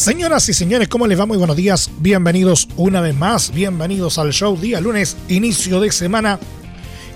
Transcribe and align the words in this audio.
Señoras 0.00 0.48
y 0.48 0.54
señores, 0.54 0.88
¿cómo 0.88 1.06
les 1.06 1.20
va? 1.20 1.26
Muy 1.26 1.36
buenos 1.36 1.56
días. 1.56 1.90
Bienvenidos 1.98 2.66
una 2.78 3.02
vez 3.02 3.14
más. 3.14 3.52
Bienvenidos 3.52 4.16
al 4.16 4.32
show 4.32 4.56
día 4.56 4.80
lunes, 4.80 5.14
inicio 5.28 5.78
de 5.78 5.92
semana. 5.92 6.38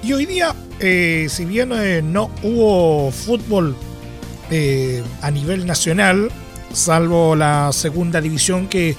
Y 0.03 0.13
hoy 0.13 0.27
día, 0.27 0.55
eh, 0.81 1.29
si 1.31 1.47
bien 1.47 1.73
eh, 1.73 2.03
no 2.03 2.31
hubo 2.43 3.11
fútbol 3.11 3.75
eh, 4.51 5.03
a 5.23 5.31
nivel 5.31 5.65
nacional, 5.65 6.31
salvo 6.75 7.35
la 7.35 7.73
segunda 7.73 8.21
división 8.21 8.69
que 8.69 8.95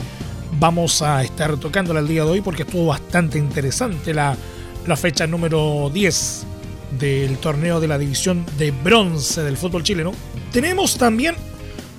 vamos 0.60 1.04
a 1.04 1.24
estar 1.24 1.56
tocando 1.58 1.96
el 1.96 2.08
día 2.08 2.24
de 2.24 2.32
hoy 2.32 2.42
porque 2.42 2.64
estuvo 2.64 2.88
bastante 2.88 3.38
interesante 3.38 4.16
la, 4.16 4.36
la 4.88 4.96
fecha 4.98 5.28
número 5.28 5.92
10 5.94 6.44
del 7.00 7.38
torneo 7.38 7.80
de 7.80 7.88
la 7.88 8.00
división 8.00 8.48
de 8.58 8.72
bronce 8.72 9.44
del 9.44 9.58
fútbol 9.58 9.84
chileno. 9.84 10.12
Tenemos 10.52 10.98
también 10.98 11.36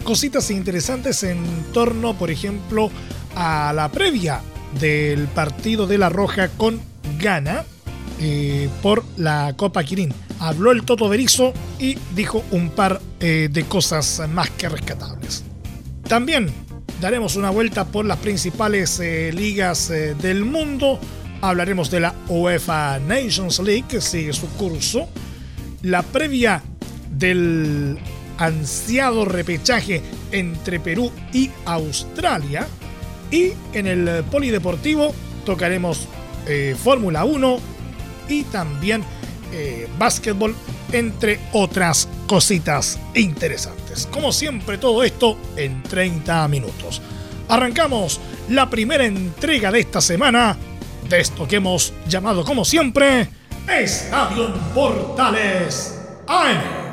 cositas 0.07 0.53
interesantes 0.53 1.25
en 1.25 1.45
torno, 1.73 2.15
por 2.17 2.31
ejemplo, 2.31 2.91
a 3.35 3.73
la 3.75 3.91
previa 3.91 4.41
del 4.79 5.27
partido 5.27 5.89
de 5.89 5.99
La 5.99 6.09
Roja 6.09 6.49
con 6.49 6.81
Gana 7.19 7.65
eh, 8.21 8.69
por 8.83 9.05
la 9.17 9.53
Copa 9.57 9.83
Quirín. 9.83 10.15
Habló 10.39 10.71
el 10.71 10.85
Toto 10.85 11.09
Berizo 11.09 11.53
y 11.81 11.99
dijo 12.15 12.45
un 12.53 12.71
par 12.71 13.01
eh, 13.19 13.49
de 13.51 13.65
cosas 13.65 14.23
más 14.33 14.49
que 14.51 14.69
rescatables. 14.69 15.43
También 16.09 16.53
daremos 17.01 17.35
una 17.35 17.51
vuelta 17.51 17.85
por 17.85 18.05
las 18.05 18.19
principales 18.19 19.01
eh, 19.01 19.33
ligas 19.35 19.89
del 19.89 20.45
mundo 20.45 21.01
hablaremos 21.41 21.91
de 21.91 22.01
la 22.01 22.15
UEFA 22.29 22.99
Nations 23.01 23.59
League, 23.61 23.85
que 23.89 24.01
sigue 24.01 24.33
su 24.33 24.49
curso, 24.51 25.09
la 25.83 26.03
previa 26.03 26.63
del 27.11 27.99
ansiado 28.39 29.25
repechaje 29.25 30.03
entre 30.33 30.81
Perú 30.81 31.11
y 31.33 31.51
Australia, 31.65 32.67
y 33.31 33.53
en 33.73 33.87
el 33.87 34.25
polideportivo 34.25 35.15
tocaremos 35.45 36.07
eh, 36.47 36.77
Fórmula 36.81 37.25
1 37.25 37.59
y 38.29 38.45
también 38.45 39.05
eh, 39.53 39.89
básquetbol, 39.99 40.55
entre 40.93 41.41
otras 41.53 42.09
cositas 42.27 42.99
interesantes. 43.15 44.09
Como 44.11 44.33
siempre, 44.33 44.79
todo 44.79 45.03
esto 45.03 45.37
en 45.57 45.83
30 45.83 46.47
minutos. 46.49 47.01
Arrancamos 47.49 48.21
la 48.49 48.69
primera 48.69 49.07
entrega 49.07 49.71
de 49.71 49.81
esta 49.81 50.01
semana 50.01 50.57
de 51.09 51.21
esto 51.21 51.47
que 51.47 51.57
hemos 51.57 51.93
llamado 52.09 52.45
como 52.45 52.65
siempre 52.65 53.29
Estadio 53.69 54.53
Portales 54.75 55.99
AM. 56.27 56.86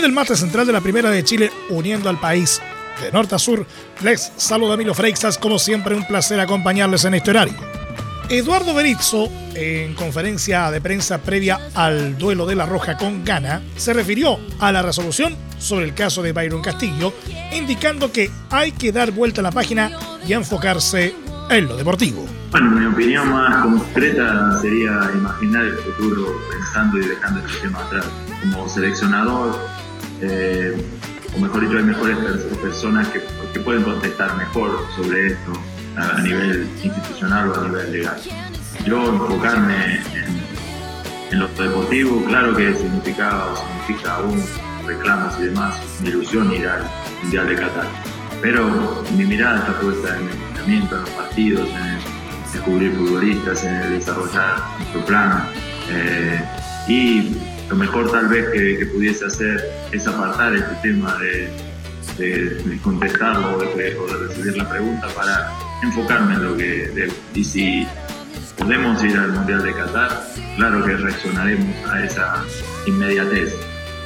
Desde 0.00 0.06
el 0.16 0.36
central 0.36 0.64
de 0.64 0.72
la 0.72 0.80
Primera 0.80 1.10
de 1.10 1.24
Chile, 1.24 1.50
uniendo 1.70 2.08
al 2.08 2.20
país 2.20 2.62
de 3.02 3.10
norte 3.10 3.34
a 3.34 3.38
sur, 3.40 3.66
les 4.00 4.30
saluda 4.36 4.76
Milo 4.76 4.94
Freixas, 4.94 5.38
como 5.38 5.58
siempre 5.58 5.96
un 5.96 6.06
placer 6.06 6.38
acompañarles 6.38 7.04
en 7.04 7.14
este 7.14 7.30
horario. 7.30 7.56
Eduardo 8.28 8.74
Berizzo, 8.74 9.28
en 9.56 9.94
conferencia 9.94 10.70
de 10.70 10.80
prensa 10.80 11.18
previa 11.18 11.58
al 11.74 12.16
duelo 12.16 12.46
de 12.46 12.54
La 12.54 12.64
Roja 12.64 12.96
con 12.96 13.24
Gana, 13.24 13.60
se 13.76 13.92
refirió 13.92 14.38
a 14.60 14.70
la 14.70 14.82
resolución 14.82 15.34
sobre 15.58 15.86
el 15.86 15.94
caso 15.94 16.22
de 16.22 16.30
Byron 16.30 16.62
Castillo, 16.62 17.12
indicando 17.52 18.12
que 18.12 18.30
hay 18.50 18.70
que 18.70 18.92
dar 18.92 19.10
vuelta 19.10 19.40
a 19.40 19.42
la 19.42 19.50
página 19.50 19.90
y 20.24 20.32
enfocarse 20.32 21.12
en 21.50 21.66
lo 21.66 21.76
deportivo. 21.76 22.24
Bueno, 22.52 22.70
mi 22.70 22.86
opinión 22.86 23.30
más 23.30 23.64
concreta 23.64 24.60
sería 24.60 25.10
imaginar 25.12 25.64
el 25.64 25.76
futuro 25.78 26.40
pensando 26.52 26.98
y 26.98 27.08
dejando 27.08 27.40
el 27.40 27.60
tema 27.60 27.80
atrás. 27.80 28.06
Como 28.40 28.68
seleccionador, 28.68 29.58
eh, 30.22 30.76
o 31.36 31.40
mejor 31.40 31.60
dicho, 31.60 31.76
hay 31.76 31.84
mejores 31.84 32.16
personas 32.62 33.08
que, 33.08 33.22
que 33.52 33.60
pueden 33.60 33.82
contestar 33.82 34.36
mejor 34.36 34.86
sobre 34.96 35.28
esto 35.28 35.52
a 35.96 36.20
nivel 36.20 36.68
institucional 36.82 37.50
o 37.50 37.60
a 37.60 37.68
nivel 37.68 37.92
legal. 37.92 38.16
Yo 38.84 39.08
enfocarme 39.08 40.00
en, 41.30 41.38
lo 41.38 41.48
deportivo, 41.48 42.24
claro 42.24 42.56
que 42.56 42.74
significaba 42.74 43.52
o 43.52 43.56
significa 43.56 44.14
aún 44.14 44.42
reclamos 44.86 45.38
y 45.38 45.44
demás, 45.44 45.76
mi 46.00 46.08
ilusión 46.08 46.50
ir 46.52 46.66
al 46.66 46.82
Mundial 47.22 47.48
de 47.48 47.54
Qatar. 47.56 47.86
Pero 48.40 49.04
mi 49.16 49.24
mirada 49.24 49.58
está 49.58 49.80
puesta 49.80 50.16
en 50.16 50.28
el 50.28 50.34
entrenamiento, 50.34 50.96
en 50.96 51.00
los 51.02 51.10
partidos, 51.10 51.68
en 51.68 52.52
descubrir 52.52 52.96
futbolistas, 52.96 53.64
en 53.64 53.74
el 53.74 53.90
desarrollar 53.98 54.56
nuestro 54.78 55.04
plan. 55.04 55.44
Eh, 55.90 56.40
y 56.88 57.36
lo 57.68 57.76
mejor 57.76 58.10
tal 58.10 58.28
vez 58.28 58.46
que, 58.50 58.86
pudiese 58.86 59.26
hacer 59.26 59.62
es 59.92 60.06
apartar 60.06 60.54
este 60.54 60.74
tema 60.82 61.16
de, 61.18 61.50
de, 62.16 62.78
contestarlo 62.82 63.56
o 63.56 63.58
de, 63.58 63.96
recibir 64.28 64.56
la 64.56 64.68
pregunta 64.68 65.06
para 65.08 65.52
enfocarme 65.82 66.34
en 66.34 66.44
lo 66.44 66.56
que. 66.56 67.10
Y 67.34 67.44
si 67.44 67.86
podemos 68.56 69.02
ir 69.04 69.16
al 69.16 69.32
Mundial 69.32 69.62
de 69.62 69.72
Qatar, 69.74 70.22
claro 70.56 70.84
que 70.84 70.96
reaccionaremos 70.96 71.76
a 71.90 72.04
esa 72.04 72.44
inmediatez. 72.86 73.54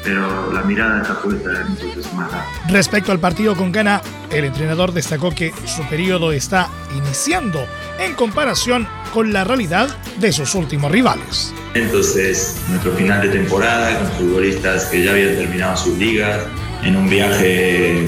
Pero 0.04 0.52
la 0.52 0.62
mirada 0.62 1.02
está 1.02 1.22
puesta 1.22 1.60
en 1.60 1.76
proceso 1.76 2.12
más 2.14 2.28
Respecto 2.68 3.12
al 3.12 3.20
partido 3.20 3.54
con 3.54 3.70
Ghana, 3.70 4.02
el 4.32 4.46
entrenador 4.46 4.92
destacó 4.92 5.32
que 5.32 5.54
su 5.64 5.84
periodo 5.88 6.32
está 6.32 6.68
iniciando 6.96 7.64
en 8.00 8.14
comparación 8.14 8.88
con 9.14 9.32
la 9.32 9.44
realidad 9.44 9.96
de 10.18 10.32
sus 10.32 10.56
últimos 10.56 10.90
rivales. 10.90 11.54
Entonces, 11.74 12.56
nuestro 12.68 12.92
final 12.92 13.22
de 13.22 13.28
temporada 13.28 13.98
con 13.98 14.12
futbolistas 14.12 14.86
que 14.86 15.04
ya 15.04 15.12
habían 15.12 15.36
terminado 15.36 15.76
sus 15.76 15.96
ligas, 15.96 16.46
en 16.82 16.96
un 16.96 17.08
viaje 17.08 18.04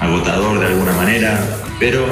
agotador 0.00 0.60
de 0.60 0.66
alguna 0.66 0.92
manera, 0.92 1.38
pero 1.78 2.06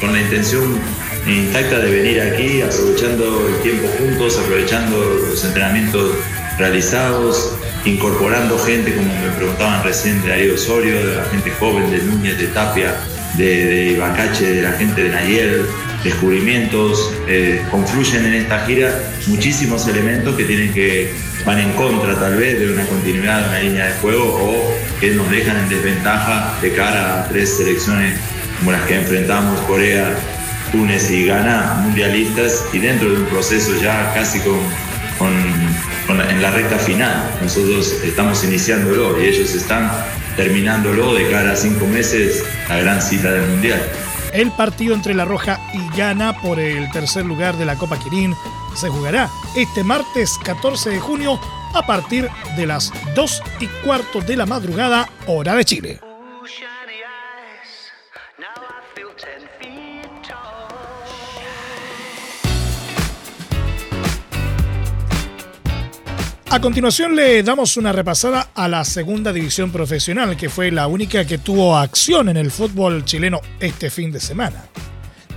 con 0.00 0.12
la 0.12 0.20
intención 0.20 0.80
intacta 1.26 1.78
de 1.78 1.90
venir 1.90 2.20
aquí, 2.20 2.62
aprovechando 2.62 3.46
el 3.48 3.62
tiempo 3.62 3.86
juntos, 3.98 4.38
aprovechando 4.38 4.98
los 5.28 5.44
entrenamientos 5.44 6.12
realizados, 6.58 7.54
incorporando 7.84 8.58
gente, 8.58 8.94
como 8.94 9.14
me 9.14 9.30
preguntaban 9.36 9.84
recién, 9.84 10.22
de 10.22 10.32
Ariel 10.32 10.54
Osorio, 10.54 11.06
de 11.06 11.16
la 11.16 11.24
gente 11.24 11.50
joven, 11.52 11.90
de 11.90 11.98
Núñez, 11.98 12.38
de 12.38 12.46
Tapia, 12.48 12.94
de, 13.36 13.64
de 13.66 13.84
Ibacache, 13.92 14.54
de 14.54 14.62
la 14.62 14.72
gente 14.72 15.04
de 15.04 15.08
Nayer, 15.10 15.66
descubrimientos, 16.04 17.14
eh, 17.28 17.62
confluyen 17.70 18.24
en 18.26 18.34
esta 18.34 18.64
gira 18.66 18.90
muchísimos 19.26 19.86
elementos 19.86 20.34
que 20.36 20.44
tienen 20.44 20.72
que 20.72 21.12
van 21.44 21.58
en 21.58 21.72
contra 21.72 22.18
tal 22.18 22.36
vez 22.36 22.58
de 22.58 22.72
una 22.72 22.84
continuidad 22.84 23.42
de 23.42 23.48
una 23.48 23.58
línea 23.60 23.86
de 23.86 23.92
juego 23.94 24.24
o 24.24 24.74
que 25.00 25.10
nos 25.10 25.30
dejan 25.30 25.56
en 25.56 25.68
desventaja 25.68 26.58
de 26.60 26.72
cara 26.72 27.20
a 27.20 27.28
tres 27.28 27.56
selecciones 27.56 28.18
como 28.58 28.72
las 28.72 28.82
que 28.82 28.96
enfrentamos, 28.96 29.58
Corea, 29.62 30.14
Túnez 30.70 31.10
y 31.10 31.26
Ghana, 31.26 31.80
mundialistas, 31.82 32.64
y 32.72 32.78
dentro 32.78 33.10
de 33.10 33.16
un 33.16 33.26
proceso 33.26 33.72
ya 33.80 34.12
casi 34.14 34.38
con, 34.40 34.60
en 36.30 36.42
la 36.42 36.50
recta 36.50 36.78
final. 36.78 37.30
Nosotros 37.42 38.00
estamos 38.04 38.44
iniciándolo 38.44 39.20
y 39.20 39.26
ellos 39.26 39.54
están 39.54 39.90
terminándolo 40.36 41.14
de 41.14 41.28
cara 41.30 41.52
a 41.52 41.56
cinco 41.56 41.86
meses, 41.86 42.44
la 42.68 42.78
gran 42.78 43.02
cita 43.02 43.32
del 43.32 43.48
Mundial. 43.48 43.82
El 44.32 44.52
partido 44.52 44.94
entre 44.94 45.14
La 45.14 45.24
Roja 45.24 45.60
y 45.74 45.96
Ghana 45.96 46.40
por 46.40 46.60
el 46.60 46.90
tercer 46.92 47.24
lugar 47.24 47.56
de 47.56 47.64
la 47.64 47.76
Copa 47.76 47.98
Quirín 47.98 48.34
se 48.74 48.88
jugará 48.88 49.28
este 49.56 49.82
martes 49.82 50.38
14 50.44 50.90
de 50.90 51.00
junio 51.00 51.40
a 51.74 51.86
partir 51.86 52.28
de 52.56 52.66
las 52.66 52.92
2 53.14 53.42
y 53.60 53.66
cuarto 53.84 54.20
de 54.20 54.36
la 54.36 54.46
madrugada, 54.46 55.08
hora 55.26 55.54
de 55.54 55.64
Chile. 55.64 56.00
A 66.52 66.60
continuación 66.60 67.14
le 67.14 67.44
damos 67.44 67.76
una 67.76 67.92
repasada 67.92 68.50
a 68.56 68.66
la 68.66 68.84
segunda 68.84 69.32
división 69.32 69.70
profesional, 69.70 70.36
que 70.36 70.48
fue 70.48 70.72
la 70.72 70.88
única 70.88 71.24
que 71.24 71.38
tuvo 71.38 71.76
acción 71.76 72.28
en 72.28 72.36
el 72.36 72.50
fútbol 72.50 73.04
chileno 73.04 73.40
este 73.60 73.88
fin 73.88 74.10
de 74.10 74.18
semana. 74.18 74.64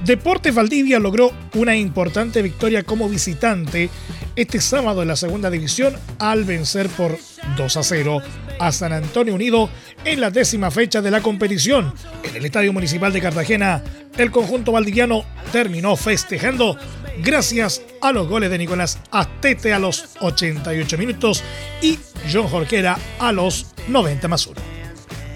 Deportes 0.03 0.55
Valdivia 0.55 0.97
logró 0.97 1.31
una 1.53 1.75
importante 1.75 2.41
victoria 2.41 2.81
como 2.81 3.07
visitante 3.07 3.91
este 4.35 4.59
sábado 4.59 5.03
en 5.03 5.09
la 5.09 5.15
segunda 5.15 5.51
división 5.51 5.95
al 6.17 6.45
vencer 6.45 6.89
por 6.89 7.15
2 7.57 7.77
a 7.77 7.83
0 7.83 8.21
a 8.63 8.71
San 8.71 8.93
Antonio 8.93 9.35
Unido 9.35 9.69
en 10.05 10.21
la 10.21 10.31
décima 10.31 10.71
fecha 10.71 11.01
de 11.01 11.11
la 11.11 11.21
competición. 11.21 11.93
En 12.23 12.35
el 12.35 12.45
Estadio 12.45 12.71
Municipal 12.71 13.11
de 13.11 13.21
Cartagena, 13.21 13.83
el 14.17 14.31
conjunto 14.31 14.71
valdiviano 14.71 15.25
terminó 15.51 15.97
festejando 15.97 16.77
gracias 17.21 17.81
a 18.01 18.13
los 18.13 18.27
goles 18.27 18.49
de 18.49 18.57
Nicolás 18.57 18.99
Astete 19.11 19.73
a 19.73 19.79
los 19.79 20.15
88 20.21 20.97
minutos 20.97 21.43
y 21.81 21.99
John 22.31 22.47
Jorquera 22.47 22.97
a 23.19 23.33
los 23.33 23.67
90 23.89 24.27
más 24.29 24.47
1. 24.47 24.61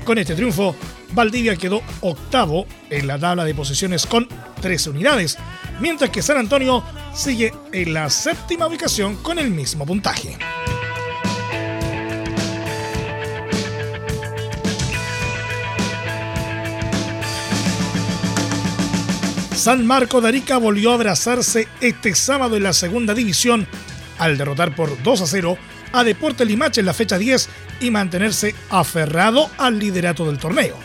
Con 0.06 0.18
este 0.18 0.36
triunfo, 0.36 0.74
Valdivia 1.12 1.58
quedó 1.58 1.82
octavo 2.00 2.66
en 2.90 3.08
la 3.08 3.20
tabla 3.20 3.44
de 3.44 3.54
posiciones 3.54 4.06
con 4.06 4.28
13 4.62 4.92
unidades, 4.92 5.38
mientras 5.82 6.12
que 6.12 6.22
San 6.22 6.38
Antonio 6.38 6.82
sigue 7.14 7.54
en 7.74 7.94
la 7.94 8.10
séptima 8.10 8.68
ubicación 8.68 9.18
con 9.18 9.38
el 9.38 9.50
mismo 9.50 9.86
puntaje. 9.86 10.38
San 19.68 19.86
Marco 19.86 20.22
de 20.22 20.30
Arica 20.30 20.56
volvió 20.60 20.92
a 20.92 20.94
abrazarse 20.94 21.68
este 21.82 22.16
sábado 22.16 22.56
en 22.56 22.64
la 22.64 22.72
segunda 22.72 23.14
división 23.14 23.68
al 24.18 24.38
derrotar 24.38 24.74
por 24.74 25.04
2 25.04 25.22
a 25.22 25.28
0 25.28 25.58
a 25.92 26.06
Deporte 26.06 26.46
Limache 26.46 26.80
en 26.80 26.86
la 26.86 26.94
fecha 26.94 27.18
10 27.18 27.50
y 27.82 27.92
mantenerse 27.92 28.56
aferrado 28.70 29.50
al 29.58 29.78
liderato 29.78 30.26
del 30.26 30.38
torneo. 30.38 30.78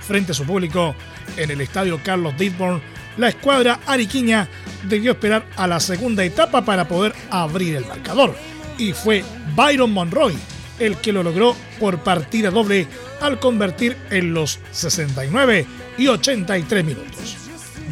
Frente 0.00 0.32
a 0.32 0.34
su 0.34 0.44
público, 0.44 0.94
en 1.36 1.50
el 1.50 1.60
estadio 1.60 2.00
Carlos 2.02 2.32
Didborn, 2.38 2.80
la 3.18 3.28
escuadra 3.28 3.80
ariquiña 3.86 4.48
debió 4.84 5.10
esperar 5.10 5.44
a 5.54 5.66
la 5.66 5.78
segunda 5.78 6.24
etapa 6.24 6.64
para 6.64 6.88
poder 6.88 7.12
abrir 7.28 7.76
el 7.76 7.84
marcador. 7.84 8.34
Y 8.78 8.94
fue 8.94 9.26
Byron 9.54 9.92
Monroy 9.92 10.34
el 10.78 10.96
que 10.96 11.12
lo 11.12 11.22
logró 11.22 11.54
por 11.78 11.98
partida 11.98 12.50
doble 12.50 12.88
al 13.20 13.38
convertir 13.38 13.94
en 14.08 14.32
los 14.32 14.58
69 14.72 15.66
y 15.98 16.08
83 16.08 16.82
minutos. 16.82 17.45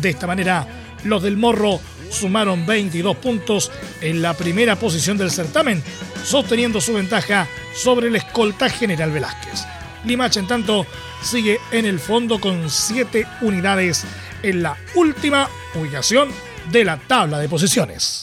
De 0.05 0.11
esta 0.11 0.27
manera, 0.27 0.67
los 1.05 1.23
del 1.23 1.39
Morro 1.39 1.81
sumaron 2.11 2.67
22 2.67 3.17
puntos 3.17 3.73
en 4.03 4.21
la 4.21 4.35
primera 4.35 4.77
posición 4.77 5.17
del 5.17 5.31
certamen, 5.31 5.83
sosteniendo 6.23 6.79
su 6.83 6.93
ventaja 6.93 7.49
sobre 7.75 8.09
el 8.09 8.17
escolta 8.17 8.69
General 8.69 9.11
Velázquez. 9.11 9.65
Limache, 10.05 10.41
en 10.41 10.47
tanto, 10.47 10.87
sigue 11.23 11.59
en 11.73 11.87
el 11.87 11.99
fondo 11.99 12.39
con 12.39 12.69
7 12.69 13.27
unidades 13.41 14.05
en 14.43 14.62
la 14.62 14.77
última 14.95 15.49
ubicación 15.75 16.29
de 16.71 16.85
la 16.85 16.99
tabla 16.99 17.39
de 17.39 17.49
posiciones. 17.49 18.21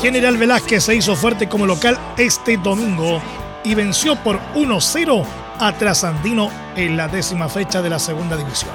General 0.00 0.38
Velázquez 0.38 0.84
se 0.84 0.94
hizo 0.94 1.14
fuerte 1.14 1.46
como 1.46 1.66
local 1.66 1.98
este 2.16 2.56
domingo 2.56 3.20
y 3.62 3.74
venció 3.74 4.16
por 4.16 4.40
1-0 4.54 5.24
a 5.58 5.72
Trasandino 5.72 6.50
en 6.74 6.96
la 6.96 7.06
décima 7.06 7.50
fecha 7.50 7.82
de 7.82 7.90
la 7.90 7.98
segunda 7.98 8.34
división, 8.34 8.72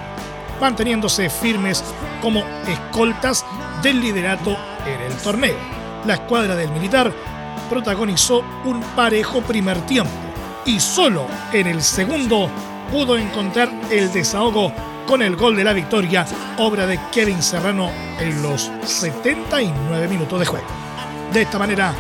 manteniéndose 0.62 1.32
firmes 1.32 1.84
como 2.22 2.44
escoltas 2.68 3.44
del 3.82 4.02
liderato 4.02 4.56
en 4.86 5.02
el 5.02 5.18
torneo. 5.18 5.56
La 6.06 6.14
escuadra 6.14 6.56
del 6.56 6.70
militar 6.70 7.12
protagonizó 7.72 8.44
un 8.64 8.80
parejo 8.96 9.42
primer 9.42 9.84
tiempo 9.88 10.12
y 10.64 10.80
solo 10.80 11.26
en 11.52 11.66
el 11.66 11.82
segundo 11.82 12.52
pudo 12.92 13.18
encontrar 13.18 13.72
el 13.90 14.14
desahogo 14.14 14.72
con 15.08 15.24
el 15.24 15.36
gol 15.36 15.56
de 15.56 15.64
la 15.64 15.74
victoria, 15.74 16.24
obra 16.60 16.86
de 16.86 17.00
Kevin 17.12 17.42
Serrano 17.42 17.90
en 18.20 18.44
los 18.44 18.72
79 18.84 20.08
minutos 20.08 20.40
de 20.40 20.46
juego. 20.46 20.85
De 21.36 21.42
esta 21.42 21.60
manera, 21.60 21.94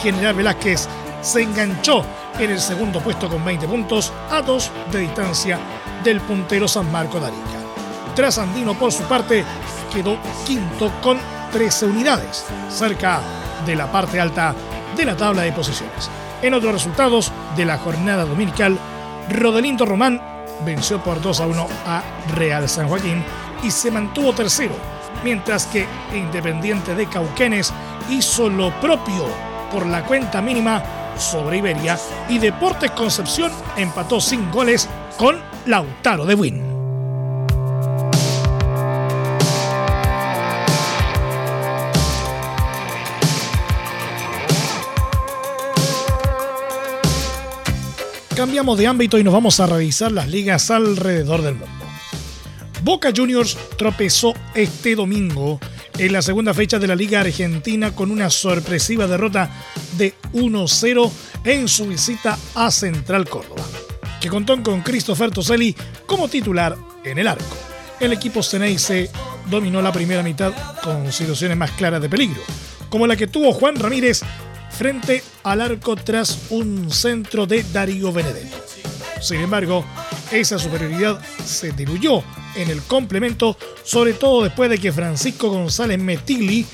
General 0.00 0.34
Velázquez 0.34 0.88
se 1.20 1.42
enganchó 1.42 2.02
en 2.38 2.52
el 2.52 2.58
segundo 2.58 3.00
puesto 3.00 3.28
con 3.28 3.44
20 3.44 3.68
puntos 3.68 4.10
a 4.30 4.40
dos 4.40 4.70
de 4.90 5.00
distancia 5.00 5.58
del 6.02 6.22
puntero 6.22 6.66
San 6.66 6.90
Marco 6.90 7.20
de 7.20 7.26
Arica. 7.26 8.14
Trasandino, 8.14 8.72
por 8.78 8.90
su 8.90 9.02
parte, 9.02 9.44
quedó 9.92 10.16
quinto 10.46 10.90
con 11.02 11.18
13 11.52 11.84
unidades, 11.84 12.46
cerca 12.70 13.20
de 13.66 13.76
la 13.76 13.92
parte 13.92 14.18
alta 14.18 14.54
de 14.96 15.04
la 15.04 15.14
tabla 15.14 15.42
de 15.42 15.52
posiciones. 15.52 16.08
En 16.40 16.54
otros 16.54 16.72
resultados 16.72 17.30
de 17.56 17.66
la 17.66 17.76
jornada 17.76 18.24
dominical, 18.24 18.78
Rodelindo 19.28 19.84
Román 19.84 20.18
venció 20.64 21.04
por 21.04 21.20
2 21.20 21.40
a 21.40 21.46
1 21.46 21.68
a 21.84 22.02
Real 22.36 22.66
San 22.70 22.88
Joaquín 22.88 23.22
y 23.62 23.70
se 23.70 23.90
mantuvo 23.90 24.32
tercero, 24.32 24.76
mientras 25.22 25.66
que 25.66 25.86
Independiente 26.14 26.94
de 26.94 27.06
Cauquenes 27.06 27.70
hizo 28.10 28.48
lo 28.48 28.72
propio 28.80 29.26
por 29.72 29.86
la 29.86 30.04
cuenta 30.04 30.40
mínima 30.40 30.82
sobre 31.16 31.58
Iberia 31.58 31.98
y 32.28 32.38
Deportes 32.38 32.90
Concepción 32.92 33.50
empató 33.76 34.20
sin 34.20 34.50
goles 34.50 34.88
con 35.16 35.36
Lautaro 35.66 36.24
de 36.24 36.34
Win. 36.34 36.68
Cambiamos 48.34 48.78
de 48.78 48.86
ámbito 48.86 49.18
y 49.18 49.24
nos 49.24 49.34
vamos 49.34 49.58
a 49.58 49.66
revisar 49.66 50.12
las 50.12 50.28
ligas 50.28 50.70
alrededor 50.70 51.42
del 51.42 51.56
mundo. 51.56 51.77
Boca 52.88 53.12
Juniors 53.14 53.54
tropezó 53.76 54.32
este 54.54 54.96
domingo 54.96 55.60
en 55.98 56.10
la 56.10 56.22
segunda 56.22 56.54
fecha 56.54 56.78
de 56.78 56.86
la 56.86 56.96
Liga 56.96 57.20
Argentina 57.20 57.94
con 57.94 58.10
una 58.10 58.30
sorpresiva 58.30 59.06
derrota 59.06 59.50
de 59.98 60.14
1-0 60.32 61.10
en 61.44 61.68
su 61.68 61.86
visita 61.86 62.38
a 62.54 62.70
Central 62.70 63.28
Córdoba, 63.28 63.62
que 64.22 64.30
contó 64.30 64.62
con 64.62 64.80
Christopher 64.80 65.30
Toselli 65.30 65.76
como 66.06 66.28
titular 66.28 66.78
en 67.04 67.18
el 67.18 67.28
arco. 67.28 67.44
El 68.00 68.14
equipo 68.14 68.42
Ceneice 68.42 69.10
dominó 69.50 69.82
la 69.82 69.92
primera 69.92 70.22
mitad 70.22 70.54
con 70.82 71.12
situaciones 71.12 71.58
más 71.58 71.72
claras 71.72 72.00
de 72.00 72.08
peligro, 72.08 72.40
como 72.88 73.06
la 73.06 73.16
que 73.16 73.26
tuvo 73.26 73.52
Juan 73.52 73.76
Ramírez 73.76 74.22
frente 74.70 75.22
al 75.42 75.60
arco 75.60 75.94
tras 75.94 76.38
un 76.48 76.90
centro 76.90 77.46
de 77.46 77.64
Darío 77.64 78.14
Benedetto. 78.14 78.56
Sin 79.20 79.40
embargo, 79.40 79.84
esa 80.32 80.58
superioridad 80.58 81.20
se 81.44 81.72
diluyó 81.72 82.24
en 82.58 82.70
el 82.70 82.82
complemento, 82.82 83.56
sobre 83.84 84.14
todo 84.14 84.42
después 84.42 84.68
de 84.68 84.78
que 84.78 84.92
Francisco 84.92 85.48
González 85.48 85.98
Metilli 85.98 86.66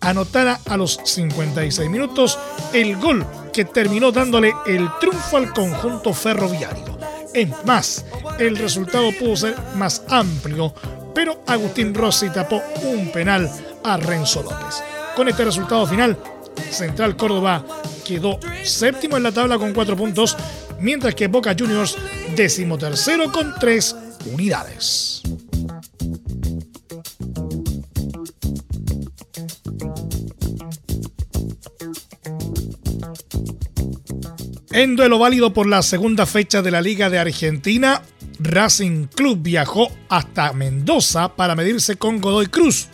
anotara 0.00 0.60
a 0.66 0.76
los 0.76 1.00
56 1.04 1.90
minutos 1.90 2.38
el 2.72 2.96
gol 2.96 3.26
que 3.52 3.64
terminó 3.64 4.12
dándole 4.12 4.52
el 4.66 4.88
triunfo 5.00 5.36
al 5.36 5.52
conjunto 5.52 6.14
ferroviario. 6.14 6.98
Es 7.34 7.48
más, 7.64 8.04
el 8.38 8.56
resultado 8.56 9.10
pudo 9.18 9.36
ser 9.36 9.56
más 9.74 10.02
amplio, 10.08 10.72
pero 11.14 11.42
Agustín 11.46 11.92
Rossi 11.92 12.30
tapó 12.30 12.62
un 12.84 13.10
penal 13.10 13.50
a 13.82 13.96
Renzo 13.96 14.42
López. 14.42 14.82
Con 15.16 15.28
este 15.28 15.44
resultado 15.44 15.86
final, 15.86 16.16
Central 16.70 17.16
Córdoba 17.16 17.64
quedó 18.04 18.38
séptimo 18.62 19.16
en 19.16 19.24
la 19.24 19.32
tabla 19.32 19.58
con 19.58 19.74
cuatro 19.74 19.96
puntos, 19.96 20.36
mientras 20.78 21.14
que 21.14 21.26
Boca 21.26 21.56
Juniors 21.58 21.96
decimotercero 22.36 23.32
con 23.32 23.54
tres 23.58 23.96
unidades. 24.26 25.22
En 34.72 34.94
duelo 34.94 35.18
válido 35.18 35.54
por 35.54 35.66
la 35.66 35.82
segunda 35.82 36.26
fecha 36.26 36.60
de 36.60 36.70
la 36.70 36.82
Liga 36.82 37.08
de 37.08 37.18
Argentina, 37.18 38.02
Racing 38.38 39.06
Club 39.06 39.38
viajó 39.40 39.88
hasta 40.08 40.52
Mendoza 40.52 41.34
para 41.34 41.56
medirse 41.56 41.96
con 41.96 42.20
Godoy 42.20 42.46
Cruz, 42.48 42.88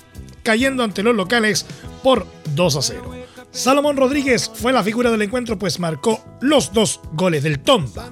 cayendo 0.45 0.85
ante 0.85 1.03
los 1.03 1.17
locales 1.17 1.67
por 2.03 2.27
2 2.55 2.77
a 2.77 2.83
0. 2.83 3.13
Salomón 3.51 3.97
Rodríguez 3.97 4.51
fue 4.55 4.73
la 4.73 4.83
figura 4.83 5.11
del 5.11 5.23
encuentro 5.23 5.59
pues 5.59 5.79
marcó 5.79 6.25
los 6.41 6.73
dos 6.73 7.01
goles 7.13 7.43
del 7.43 7.59
Tomba. 7.61 8.11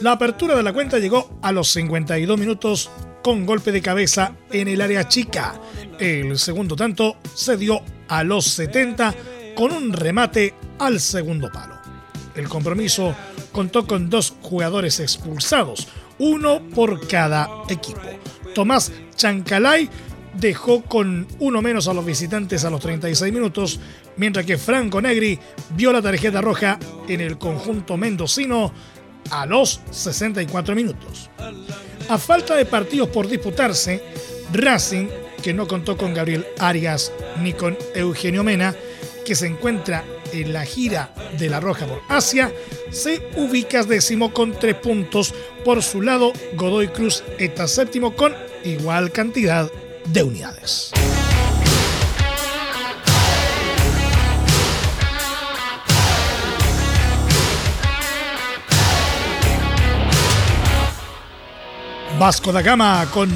La 0.00 0.12
apertura 0.12 0.54
de 0.54 0.62
la 0.62 0.72
cuenta 0.72 0.98
llegó 1.00 1.28
a 1.42 1.50
los 1.50 1.72
52 1.72 2.38
minutos 2.38 2.88
con 3.20 3.44
golpe 3.44 3.72
de 3.72 3.82
cabeza 3.82 4.32
en 4.52 4.68
el 4.68 4.80
área 4.80 5.08
chica. 5.08 5.60
El 5.98 6.38
segundo 6.38 6.76
tanto 6.76 7.16
se 7.34 7.56
dio 7.56 7.80
a 8.06 8.22
los 8.22 8.44
70 8.44 9.12
con 9.56 9.72
un 9.72 9.92
remate 9.92 10.54
al 10.78 11.00
segundo 11.00 11.50
palo. 11.50 11.74
El 12.36 12.48
compromiso 12.48 13.12
contó 13.50 13.88
con 13.88 14.08
dos 14.08 14.36
jugadores 14.40 15.00
expulsados, 15.00 15.88
uno 16.20 16.62
por 16.72 17.08
cada 17.08 17.48
equipo. 17.68 18.00
Tomás 18.54 18.92
Chancalay 19.16 19.90
dejó 20.38 20.82
con 20.84 21.26
uno 21.40 21.60
menos 21.60 21.88
a 21.88 21.94
los 21.94 22.06
visitantes 22.06 22.64
a 22.64 22.70
los 22.70 22.80
36 22.80 23.32
minutos, 23.32 23.80
mientras 24.16 24.46
que 24.46 24.58
Franco 24.58 25.02
Negri 25.02 25.40
vio 25.70 25.92
la 25.92 26.00
tarjeta 26.00 26.40
roja 26.40 26.78
en 27.08 27.20
el 27.20 27.36
conjunto 27.36 27.96
mendocino 27.96 28.72
a 29.30 29.46
los 29.46 29.80
64 29.90 30.74
minutos. 30.74 31.30
A 32.08 32.18
falta 32.18 32.54
de 32.54 32.64
partidos 32.64 33.08
por 33.08 33.28
disputarse, 33.28 34.02
Racing, 34.52 35.08
que 35.42 35.52
no 35.52 35.68
contó 35.68 35.96
con 35.96 36.14
Gabriel 36.14 36.46
Arias 36.58 37.12
ni 37.42 37.52
con 37.52 37.76
Eugenio 37.94 38.42
Mena, 38.42 38.74
que 39.24 39.34
se 39.34 39.46
encuentra 39.46 40.04
en 40.32 40.52
la 40.52 40.64
gira 40.64 41.12
de 41.38 41.48
la 41.48 41.60
Roja 41.60 41.86
por 41.86 42.02
Asia, 42.08 42.52
se 42.90 43.22
ubica 43.36 43.82
décimo 43.82 44.32
con 44.32 44.58
tres 44.58 44.74
puntos. 44.76 45.34
Por 45.64 45.82
su 45.82 46.02
lado, 46.02 46.32
Godoy 46.54 46.88
Cruz 46.88 47.22
está 47.38 47.68
séptimo 47.68 48.14
con 48.14 48.34
igual 48.64 49.12
cantidad 49.12 49.70
de 50.06 50.22
unidades. 50.22 50.92
Vasco 62.18 62.50
da 62.50 62.62
Gama 62.62 63.06
con 63.12 63.30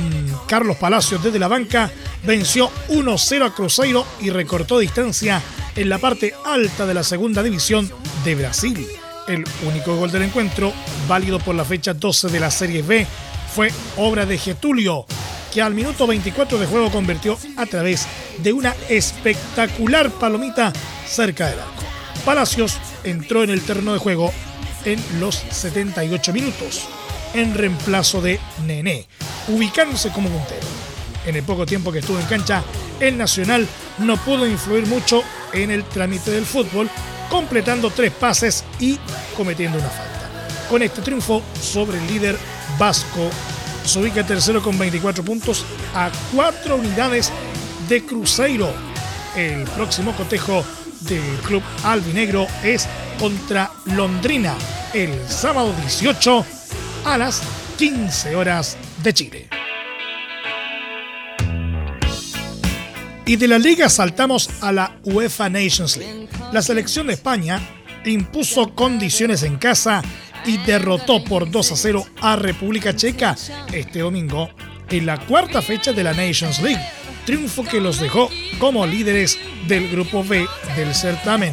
Carlos 0.49 0.77
Palacios 0.77 1.23
desde 1.23 1.39
la 1.39 1.47
banca 1.47 1.89
venció 2.25 2.69
1-0 2.89 3.47
a 3.47 3.55
Cruzeiro 3.55 4.05
y 4.21 4.31
recortó 4.31 4.81
distancia 4.81 5.41
en 5.77 5.89
la 5.89 5.99
parte 5.99 6.35
alta 6.45 6.85
de 6.85 6.95
la 6.95 7.05
segunda 7.05 7.45
división 7.45 7.89
de 8.25 8.35
Brasil. 8.35 8.85
El 9.29 9.45
único 9.69 9.95
gol 9.95 10.11
del 10.11 10.23
encuentro, 10.23 10.73
válido 11.07 11.39
por 11.39 11.55
la 11.55 11.65
fecha 11.65 11.95
12 11.95 12.29
de 12.29 12.41
la 12.41 12.51
Serie 12.51 12.83
B, 12.83 13.07
fue 13.55 13.71
obra 13.99 14.27
de 14.27 14.37
Getulio, 14.37 15.07
que 15.55 15.63
al 15.63 15.75
minuto 15.75 16.09
24 16.09 16.59
de 16.59 16.67
juego 16.67 16.91
convirtió 16.91 17.39
a 17.57 17.67
través 17.67 18.09
de 18.39 18.53
una 18.53 18.75
espectacular 18.89 20.11
palomita 20.11 20.73
cerca 21.07 21.47
del 21.49 21.61
arco. 21.61 21.85
Palacios 22.25 22.79
entró 23.05 23.45
en 23.45 23.51
el 23.51 23.63
terreno 23.63 23.93
de 23.93 24.01
juego 24.01 24.33
en 24.85 25.01
los 25.21 25.37
78 25.37 26.33
minutos 26.33 26.89
en 27.35 27.55
reemplazo 27.55 28.21
de 28.21 28.41
Nené, 28.67 29.07
ubicándose 29.49 30.11
como 30.11 30.29
puntero. 30.29 30.67
En 31.27 31.37
el 31.37 31.43
poco 31.43 31.67
tiempo 31.67 31.93
que 31.93 32.01
estuvo 32.01 32.19
en 32.19 32.27
cancha, 32.27 32.63
el 33.01 33.17
Nacional 33.17 33.67
no 33.99 34.17
pudo 34.17 34.47
influir 34.47 34.87
mucho 34.87 35.23
en 35.53 35.71
el 35.71 35.85
trámite 35.85 36.31
del 36.31 36.45
fútbol, 36.45 36.89
completando 37.31 37.91
tres 37.91 38.13
pases 38.13 38.65
y 38.81 38.99
cometiendo 39.37 39.79
una 39.79 39.89
falta. 39.89 40.31
Con 40.69 40.83
este 40.83 41.03
triunfo 41.03 41.43
sobre 41.61 41.99
el 41.99 42.07
líder 42.07 42.37
vasco, 42.79 43.31
se 43.85 43.99
ubica 43.99 44.27
tercero 44.27 44.63
con 44.63 44.79
24 44.79 45.25
puntos 45.25 45.65
a 45.95 46.11
cuatro 46.35 46.77
unidades 46.77 47.33
de 47.89 48.05
Cruzeiro. 48.05 48.73
El 49.37 49.65
próximo 49.65 50.13
cotejo 50.13 50.65
del 51.01 51.39
club 51.45 51.63
albinegro 51.85 52.47
es 52.63 52.89
contra 53.19 53.71
Londrina 53.87 54.55
el 54.95 55.11
sábado 55.29 55.75
18 55.81 56.45
a 57.05 57.19
las 57.19 57.43
15 57.79 58.37
horas 58.37 58.77
de 59.03 59.13
Chile. 59.13 59.49
Y 63.25 63.37
de 63.37 63.49
la 63.49 63.59
liga 63.59 63.89
saltamos 63.89 64.51
a 64.61 64.73
la 64.73 64.97
UEFA 65.05 65.49
Nations 65.49 65.97
League. 65.97 66.29
La 66.53 66.63
selección 66.63 67.07
de 67.07 67.15
España 67.15 67.61
impuso 68.05 68.75
condiciones 68.75 69.43
en 69.43 69.57
casa 69.57 70.03
y 70.45 70.59
derrotó 70.59 71.23
por 71.23 71.51
2 71.51 71.73
a 71.73 71.77
0 71.77 72.07
a 72.21 72.37
República 72.37 72.95
Checa 72.95 73.37
este 73.73 74.01
domingo 74.01 74.51
en 74.91 75.07
la 75.07 75.19
cuarta 75.25 75.63
fecha 75.63 75.93
de 75.93 76.03
la 76.03 76.13
Nations 76.13 76.61
League, 76.61 76.83
triunfo 77.25 77.65
que 77.65 77.81
los 77.81 78.01
dejó 78.01 78.29
como 78.59 78.87
líderes 78.87 79.39
del 79.67 79.89
grupo 79.89 80.25
B 80.25 80.47
del 80.77 80.95
certamen. 80.95 81.53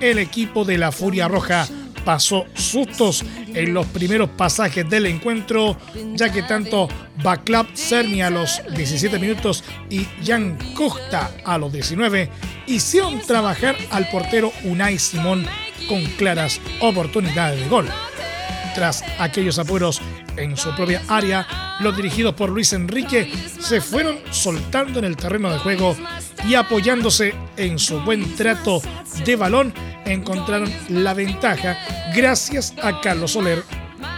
El 0.00 0.18
equipo 0.18 0.64
de 0.64 0.78
la 0.78 0.90
Furia 0.90 1.28
Roja 1.28 1.68
pasó 2.04 2.46
sustos 2.54 3.24
en 3.54 3.74
los 3.74 3.86
primeros 3.86 4.30
pasajes 4.30 4.88
del 4.88 5.06
encuentro, 5.06 5.76
ya 6.14 6.30
que 6.32 6.42
tanto 6.42 6.88
Baclav 7.22 7.66
Cerny 7.74 8.22
a 8.22 8.30
los 8.30 8.60
17 8.74 9.18
minutos 9.18 9.64
y 9.88 10.06
Jan 10.24 10.58
Costa 10.74 11.30
a 11.44 11.58
los 11.58 11.72
19 11.72 12.30
hicieron 12.66 13.20
trabajar 13.20 13.76
al 13.90 14.08
portero 14.08 14.52
Unai 14.64 14.98
Simón 14.98 15.46
con 15.88 16.04
claras 16.16 16.60
oportunidades 16.80 17.60
de 17.60 17.68
gol. 17.68 17.88
Tras 18.74 19.02
aquellos 19.18 19.58
apuros 19.58 20.00
en 20.36 20.56
su 20.56 20.74
propia 20.74 21.02
área, 21.08 21.46
los 21.80 21.96
dirigidos 21.96 22.34
por 22.34 22.50
Luis 22.50 22.72
Enrique 22.72 23.32
se 23.60 23.80
fueron 23.80 24.18
soltando 24.30 24.98
en 25.00 25.04
el 25.04 25.16
terreno 25.16 25.50
de 25.50 25.58
juego 25.58 25.96
y 26.48 26.54
apoyándose 26.54 27.34
en 27.56 27.78
su 27.78 28.00
buen 28.00 28.34
trato 28.34 28.82
de 29.24 29.36
balón 29.36 29.72
encontraron 30.04 30.72
la 30.88 31.14
ventaja 31.14 31.78
gracias 32.14 32.74
a 32.82 33.00
Carlos 33.00 33.32
Soler, 33.32 33.62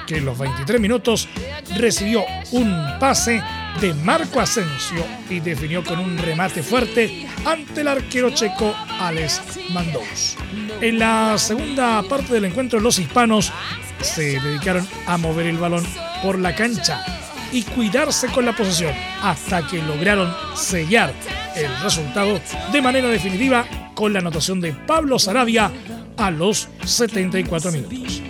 que 0.06 0.18
en 0.18 0.24
los 0.24 0.38
23 0.38 0.80
minutos 0.80 1.28
recibió 1.76 2.24
un 2.52 2.74
pase 2.98 3.42
de 3.80 3.94
Marco 3.94 4.40
Asensio 4.40 5.04
y 5.30 5.40
definió 5.40 5.82
con 5.82 5.98
un 5.98 6.18
remate 6.18 6.62
fuerte 6.62 7.26
ante 7.44 7.80
el 7.80 7.88
arquero 7.88 8.30
checo 8.30 8.74
Alex 9.00 9.40
Mandous. 9.70 10.36
En 10.80 10.98
la 10.98 11.36
segunda 11.38 12.02
parte 12.02 12.34
del 12.34 12.44
encuentro 12.44 12.80
los 12.80 12.98
hispanos 12.98 13.52
se 14.00 14.40
dedicaron 14.40 14.86
a 15.06 15.16
mover 15.16 15.46
el 15.46 15.58
balón 15.58 15.84
por 16.22 16.38
la 16.38 16.54
cancha 16.54 17.21
y 17.52 17.62
cuidarse 17.62 18.28
con 18.28 18.44
la 18.44 18.56
posesión 18.56 18.94
hasta 19.22 19.66
que 19.66 19.82
lograron 19.82 20.34
sellar 20.54 21.12
el 21.54 21.70
resultado 21.82 22.40
de 22.72 22.82
manera 22.82 23.08
definitiva 23.08 23.66
con 23.94 24.12
la 24.12 24.20
anotación 24.20 24.60
de 24.60 24.72
Pablo 24.72 25.18
Sarabia 25.18 25.70
a 26.16 26.30
los 26.30 26.68
74 26.84 27.72
minutos. 27.72 28.22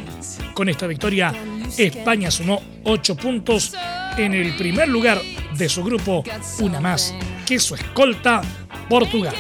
Con 0.55 0.69
esta 0.69 0.87
victoria, 0.87 1.33
España 1.79 2.31
sumó 2.31 2.63
8 2.85 3.17
puntos 3.17 3.75
en 4.17 4.35
el 4.35 4.55
primer 4.57 4.89
lugar 4.89 5.21
de 5.57 5.69
su 5.69 5.83
grupo, 5.83 6.25
una 6.61 6.81
más 6.81 7.15
que 7.47 7.59
su 7.59 7.75
escolta, 7.75 8.43
Portugal. 8.89 9.35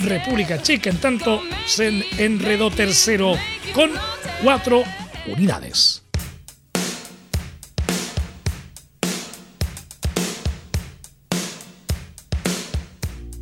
República 0.00 0.62
Checa, 0.62 0.90
en 0.90 0.98
tanto, 0.98 1.42
se 1.66 2.04
enredó 2.18 2.70
tercero 2.70 3.34
con 3.74 3.90
4 4.42 4.82
unidades. 5.26 6.07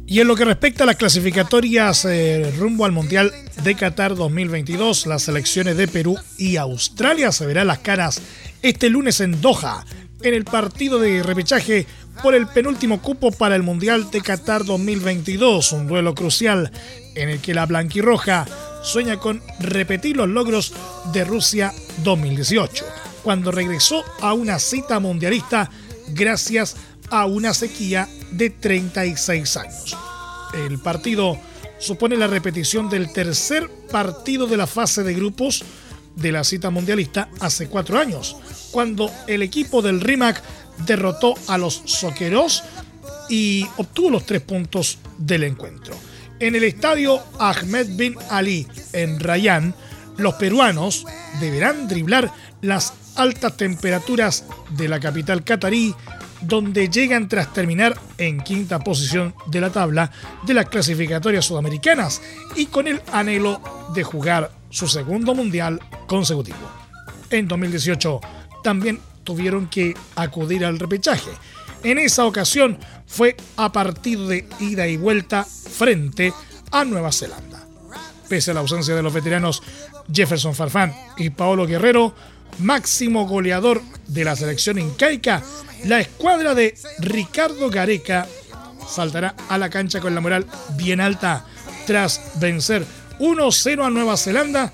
Y 0.08 0.20
en 0.20 0.28
lo 0.28 0.36
que 0.36 0.44
respecta 0.44 0.84
a 0.84 0.86
las 0.86 0.96
clasificatorias 0.96 2.04
eh, 2.04 2.54
rumbo 2.58 2.84
al 2.84 2.92
Mundial 2.92 3.32
de 3.64 3.74
Qatar 3.74 4.14
2022, 4.14 5.06
las 5.06 5.22
selecciones 5.22 5.76
de 5.76 5.88
Perú 5.88 6.16
y 6.38 6.56
Australia 6.56 7.32
se 7.32 7.44
verán 7.44 7.66
las 7.66 7.80
caras 7.80 8.22
este 8.62 8.88
lunes 8.88 9.20
en 9.20 9.40
Doha, 9.40 9.84
en 10.22 10.32
el 10.32 10.44
partido 10.44 11.00
de 11.00 11.24
repechaje 11.24 11.86
por 12.22 12.36
el 12.36 12.46
penúltimo 12.46 13.02
cupo 13.02 13.32
para 13.32 13.56
el 13.56 13.64
Mundial 13.64 14.08
de 14.12 14.20
Qatar 14.20 14.64
2022, 14.64 15.72
un 15.72 15.88
duelo 15.88 16.14
crucial 16.14 16.70
en 17.16 17.28
el 17.28 17.40
que 17.40 17.54
la 17.54 17.66
blanquirroja 17.66 18.46
sueña 18.84 19.16
con 19.16 19.42
repetir 19.58 20.16
los 20.16 20.28
logros 20.28 20.72
de 21.12 21.24
Rusia 21.24 21.72
2018, 22.04 22.84
cuando 23.24 23.50
regresó 23.50 24.04
a 24.20 24.34
una 24.34 24.60
cita 24.60 25.00
mundialista 25.00 25.68
gracias 26.08 26.74
a 26.74 26.95
una 27.26 27.54
sequía 27.54 28.08
de 28.32 28.50
36 28.50 29.56
años. 29.56 29.96
El 30.54 30.78
partido 30.78 31.38
supone 31.78 32.16
la 32.16 32.26
repetición 32.26 32.88
del 32.88 33.12
tercer 33.12 33.68
partido 33.90 34.46
de 34.46 34.56
la 34.56 34.66
fase 34.66 35.02
de 35.02 35.14
grupos 35.14 35.64
de 36.14 36.32
la 36.32 36.44
cita 36.44 36.70
mundialista 36.70 37.28
hace 37.40 37.68
cuatro 37.68 37.98
años, 37.98 38.36
cuando 38.70 39.10
el 39.26 39.42
equipo 39.42 39.82
del 39.82 40.00
RIMAC 40.00 40.42
derrotó 40.86 41.34
a 41.46 41.58
los 41.58 41.82
Soqueros 41.84 42.64
y 43.28 43.66
obtuvo 43.76 44.10
los 44.10 44.24
tres 44.24 44.42
puntos 44.42 44.98
del 45.18 45.44
encuentro. 45.44 45.94
En 46.38 46.54
el 46.54 46.64
estadio 46.64 47.20
Ahmed 47.38 47.96
bin 47.96 48.14
Ali 48.30 48.66
en 48.92 49.20
Rayán, 49.20 49.74
los 50.16 50.34
peruanos 50.34 51.04
deberán 51.40 51.88
driblar 51.88 52.32
las 52.62 52.94
altas 53.14 53.56
temperaturas 53.56 54.44
de 54.70 54.88
la 54.88 55.00
capital 55.00 55.44
catarí 55.44 55.94
donde 56.40 56.88
llegan 56.88 57.28
tras 57.28 57.52
terminar 57.52 57.98
en 58.18 58.40
quinta 58.40 58.78
posición 58.78 59.34
de 59.46 59.60
la 59.60 59.70
tabla 59.70 60.10
de 60.44 60.54
las 60.54 60.68
clasificatorias 60.68 61.44
sudamericanas 61.44 62.20
y 62.54 62.66
con 62.66 62.88
el 62.88 63.00
anhelo 63.12 63.60
de 63.94 64.02
jugar 64.04 64.50
su 64.70 64.88
segundo 64.88 65.34
mundial 65.34 65.80
consecutivo. 66.06 66.58
En 67.30 67.48
2018 67.48 68.20
también 68.62 69.00
tuvieron 69.24 69.68
que 69.68 69.94
acudir 70.14 70.64
al 70.64 70.78
repechaje. 70.78 71.30
En 71.82 71.98
esa 71.98 72.24
ocasión 72.26 72.78
fue 73.06 73.36
a 73.56 73.72
partido 73.72 74.28
de 74.28 74.48
ida 74.60 74.86
y 74.86 74.96
vuelta 74.96 75.44
frente 75.44 76.32
a 76.70 76.84
Nueva 76.84 77.12
Zelanda. 77.12 77.66
Pese 78.28 78.50
a 78.50 78.54
la 78.54 78.60
ausencia 78.60 78.94
de 78.94 79.02
los 79.02 79.12
veteranos 79.12 79.62
Jefferson 80.12 80.54
Farfán 80.54 80.94
y 81.16 81.30
Paolo 81.30 81.66
Guerrero, 81.66 82.14
máximo 82.58 83.26
goleador 83.26 83.82
de 84.06 84.24
la 84.24 84.36
selección 84.36 84.78
incaica, 84.78 85.42
la 85.84 86.00
escuadra 86.00 86.54
de 86.54 86.74
Ricardo 86.98 87.70
Gareca 87.70 88.26
saltará 88.88 89.34
a 89.48 89.58
la 89.58 89.70
cancha 89.70 90.00
con 90.00 90.14
la 90.14 90.20
moral 90.20 90.46
bien 90.76 91.00
alta 91.00 91.44
tras 91.86 92.20
vencer 92.40 92.84
1-0 93.18 93.84
a 93.84 93.90
Nueva 93.90 94.16
Zelanda 94.16 94.72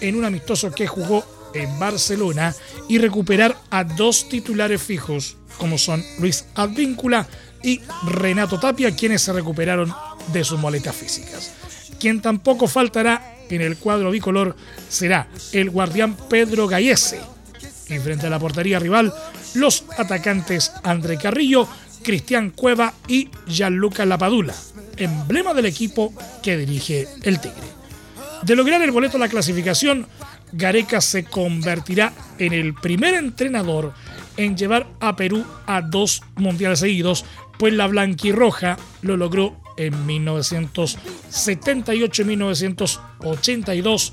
en 0.00 0.16
un 0.16 0.24
amistoso 0.24 0.70
que 0.72 0.86
jugó 0.86 1.24
en 1.54 1.78
Barcelona 1.78 2.54
y 2.88 2.98
recuperar 2.98 3.56
a 3.70 3.84
dos 3.84 4.28
titulares 4.28 4.82
fijos 4.82 5.36
como 5.58 5.78
son 5.78 6.04
Luis 6.18 6.46
Advíncula 6.54 7.26
y 7.62 7.80
Renato 8.06 8.58
Tapia 8.58 8.94
quienes 8.94 9.22
se 9.22 9.32
recuperaron 9.32 9.92
de 10.32 10.44
sus 10.44 10.58
moletas 10.58 10.94
físicas. 10.94 11.52
Quien 11.98 12.20
tampoco 12.20 12.66
faltará 12.66 13.33
en 13.50 13.60
el 13.60 13.76
cuadro 13.76 14.10
bicolor 14.10 14.56
será 14.88 15.28
el 15.52 15.70
guardián 15.70 16.16
Pedro 16.28 16.66
Gallese. 16.66 17.20
Y 17.88 17.98
frente 17.98 18.26
a 18.26 18.30
la 18.30 18.38
portería 18.38 18.78
rival, 18.78 19.12
los 19.54 19.84
atacantes 19.98 20.72
André 20.82 21.18
Carrillo, 21.18 21.68
Cristian 22.02 22.50
Cueva 22.50 22.94
y 23.08 23.30
Gianluca 23.46 24.04
Lapadula, 24.04 24.54
emblema 24.96 25.54
del 25.54 25.66
equipo 25.66 26.12
que 26.42 26.56
dirige 26.56 27.08
el 27.22 27.40
Tigre. 27.40 27.74
De 28.42 28.56
lograr 28.56 28.82
el 28.82 28.90
boleto 28.90 29.16
a 29.16 29.20
la 29.20 29.28
clasificación, 29.28 30.06
Gareca 30.52 31.00
se 31.00 31.24
convertirá 31.24 32.12
en 32.38 32.52
el 32.52 32.74
primer 32.74 33.14
entrenador 33.14 33.94
en 34.36 34.56
llevar 34.56 34.86
a 35.00 35.16
Perú 35.16 35.44
a 35.66 35.80
dos 35.80 36.22
mundiales 36.36 36.80
seguidos, 36.80 37.24
pues 37.58 37.72
la 37.72 37.86
blanquirroja 37.86 38.76
lo 39.02 39.16
logró 39.16 39.63
en 39.76 40.06
1978 40.06 42.22
y 42.22 42.24
1982, 42.24 44.12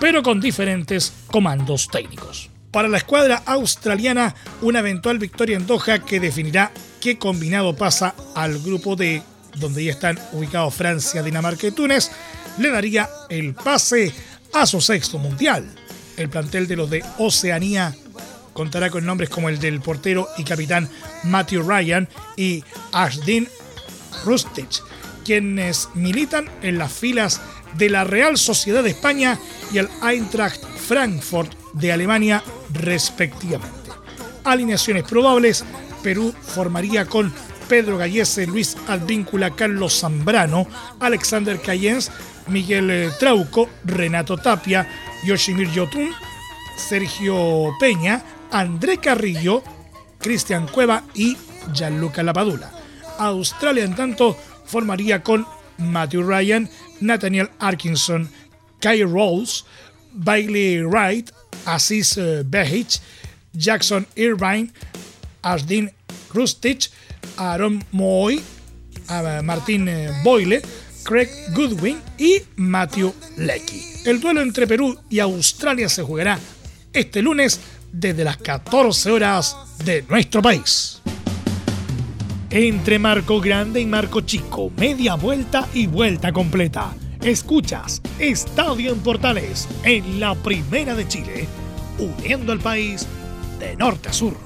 pero 0.00 0.22
con 0.22 0.40
diferentes 0.40 1.12
comandos 1.26 1.88
técnicos. 1.88 2.48
Para 2.70 2.88
la 2.88 2.96
escuadra 2.96 3.42
australiana, 3.44 4.34
una 4.62 4.78
eventual 4.78 5.18
victoria 5.18 5.56
en 5.56 5.66
Doha 5.66 5.98
que 5.98 6.20
definirá 6.20 6.72
qué 7.00 7.18
combinado 7.18 7.76
pasa 7.76 8.14
al 8.34 8.58
grupo 8.60 8.96
D, 8.96 9.22
donde 9.56 9.84
ya 9.84 9.92
están 9.92 10.18
ubicados 10.32 10.74
Francia, 10.74 11.22
Dinamarca 11.22 11.66
y 11.66 11.72
Túnez, 11.72 12.10
le 12.58 12.70
daría 12.70 13.10
el 13.28 13.54
pase 13.54 14.10
a 14.54 14.66
su 14.66 14.80
sexto 14.80 15.18
mundial. 15.18 15.68
El 16.16 16.30
plantel 16.30 16.66
de 16.66 16.76
los 16.76 16.88
de 16.88 17.04
Oceanía 17.18 17.94
contará 18.52 18.90
con 18.90 19.04
nombres 19.04 19.30
como 19.30 19.48
el 19.48 19.58
del 19.58 19.80
portero 19.80 20.28
y 20.38 20.44
capitán 20.44 20.88
Matthew 21.24 21.62
Ryan 21.62 22.08
y 22.36 22.62
Ashdin 22.92 23.48
Rustich, 24.24 24.82
quienes 25.24 25.88
militan 25.94 26.48
en 26.62 26.78
las 26.78 26.92
filas 26.92 27.40
de 27.76 27.88
la 27.88 28.04
Real 28.04 28.36
Sociedad 28.36 28.82
de 28.82 28.90
España 28.90 29.38
y 29.72 29.78
el 29.78 29.88
Eintracht 30.02 30.62
Frankfurt 30.64 31.52
de 31.72 31.92
Alemania 31.92 32.42
respectivamente. 32.72 33.90
Alineaciones 34.44 35.04
probables, 35.04 35.64
Perú 36.02 36.34
formaría 36.42 37.06
con 37.06 37.32
Pedro 37.68 37.96
Gallese, 37.96 38.46
Luis 38.46 38.76
Advíncula, 38.88 39.54
Carlos 39.54 40.00
Zambrano, 40.00 40.66
Alexander 41.00 41.60
Cayens, 41.60 42.10
Miguel 42.48 42.90
eh, 42.90 43.10
Trauco, 43.18 43.68
Renato 43.84 44.36
Tapia, 44.36 44.88
Yoshimir 45.24 45.70
Yotun, 45.70 46.10
Sergio 46.76 47.74
Peña, 47.78 48.22
André 48.50 48.98
Carrillo, 48.98 49.62
Cristian 50.18 50.66
Cueva 50.66 51.04
y 51.14 51.36
Gianluca 51.72 52.22
Lapadula. 52.22 52.70
Australia, 53.18 53.84
en 53.84 53.94
tanto, 53.94 54.36
formaría 54.72 55.22
con 55.22 55.46
Matthew 55.76 56.22
Ryan, 56.22 56.68
Nathaniel 57.00 57.50
Arkinson, 57.58 58.28
Kai 58.80 59.04
Rolls, 59.04 59.64
Bailey 60.12 60.82
Wright, 60.82 61.30
Aziz 61.66 62.16
eh, 62.16 62.42
Behich, 62.44 63.00
Jackson 63.52 64.06
Irvine, 64.16 64.70
Asdin 65.42 65.90
Rustich, 66.32 66.90
Aaron 67.36 67.84
Moy, 67.92 68.40
Martín 69.42 69.88
eh, 69.88 70.10
Boyle, 70.24 70.62
Craig 71.04 71.28
Goodwin 71.54 72.00
y 72.16 72.40
Matthew 72.56 73.12
Lecky. 73.36 73.82
El 74.06 74.20
duelo 74.20 74.40
entre 74.40 74.66
Perú 74.66 74.98
y 75.10 75.18
Australia 75.18 75.88
se 75.88 76.02
jugará 76.02 76.38
este 76.94 77.20
lunes 77.20 77.60
desde 77.92 78.24
las 78.24 78.38
14 78.38 79.10
horas 79.10 79.54
de 79.84 80.02
nuestro 80.08 80.40
país. 80.40 81.01
Entre 82.54 82.98
Marco 82.98 83.40
Grande 83.40 83.80
y 83.80 83.86
Marco 83.86 84.20
Chico, 84.20 84.70
media 84.76 85.14
vuelta 85.14 85.66
y 85.72 85.86
vuelta 85.86 86.34
completa. 86.34 86.94
Escuchas 87.22 88.02
Estadio 88.18 88.92
en 88.92 88.98
Portales 89.00 89.66
en 89.84 90.20
la 90.20 90.34
Primera 90.34 90.94
de 90.94 91.08
Chile, 91.08 91.48
uniendo 91.98 92.52
al 92.52 92.58
país 92.58 93.06
de 93.58 93.74
norte 93.76 94.10
a 94.10 94.12
sur. 94.12 94.36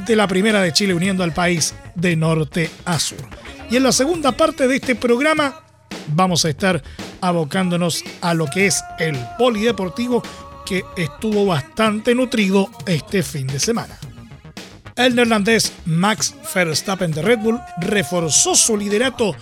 de 0.06 0.16
la 0.16 0.28
Primera 0.28 0.62
de 0.62 0.72
Chile 0.72 0.94
uniendo 0.94 1.24
al 1.24 1.32
país 1.32 1.74
de 1.94 2.16
norte 2.16 2.70
a 2.84 2.98
sur. 2.98 3.45
Y 3.70 3.76
en 3.76 3.82
la 3.82 3.92
segunda 3.92 4.32
parte 4.32 4.68
de 4.68 4.76
este 4.76 4.94
programa 4.94 5.60
vamos 6.08 6.44
a 6.44 6.50
estar 6.50 6.82
abocándonos 7.20 8.04
a 8.20 8.32
lo 8.32 8.46
que 8.46 8.66
es 8.66 8.82
el 8.98 9.18
polideportivo 9.38 10.22
que 10.64 10.84
estuvo 10.96 11.46
bastante 11.46 12.14
nutrido 12.14 12.70
este 12.86 13.22
fin 13.22 13.46
de 13.46 13.58
semana. 13.58 13.98
El 14.94 15.14
neerlandés 15.14 15.72
Max 15.84 16.34
Verstappen 16.54 17.10
de 17.10 17.22
Red 17.22 17.40
Bull 17.40 17.60
reforzó 17.78 18.54
su 18.54 18.76
liderato 18.76 19.34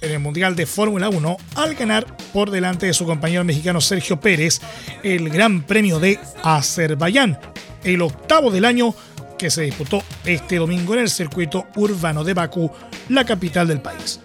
en 0.00 0.10
el 0.10 0.18
Mundial 0.18 0.54
de 0.54 0.66
Fórmula 0.66 1.08
1 1.08 1.36
al 1.56 1.74
ganar 1.74 2.16
por 2.32 2.50
delante 2.50 2.86
de 2.86 2.94
su 2.94 3.06
compañero 3.06 3.42
mexicano 3.42 3.80
Sergio 3.80 4.20
Pérez 4.20 4.60
el 5.02 5.30
Gran 5.30 5.62
Premio 5.62 5.98
de 5.98 6.18
Azerbaiyán, 6.42 7.38
el 7.84 8.02
octavo 8.02 8.50
del 8.50 8.64
año 8.64 8.94
que 9.38 9.50
se 9.50 9.62
disputó 9.62 10.02
este 10.24 10.56
domingo 10.56 10.94
en 10.94 11.00
el 11.00 11.10
circuito 11.10 11.66
urbano 11.76 12.24
de 12.24 12.34
Bakú, 12.34 12.70
la 13.08 13.24
capital 13.24 13.68
del 13.68 13.80
país. 13.80 14.20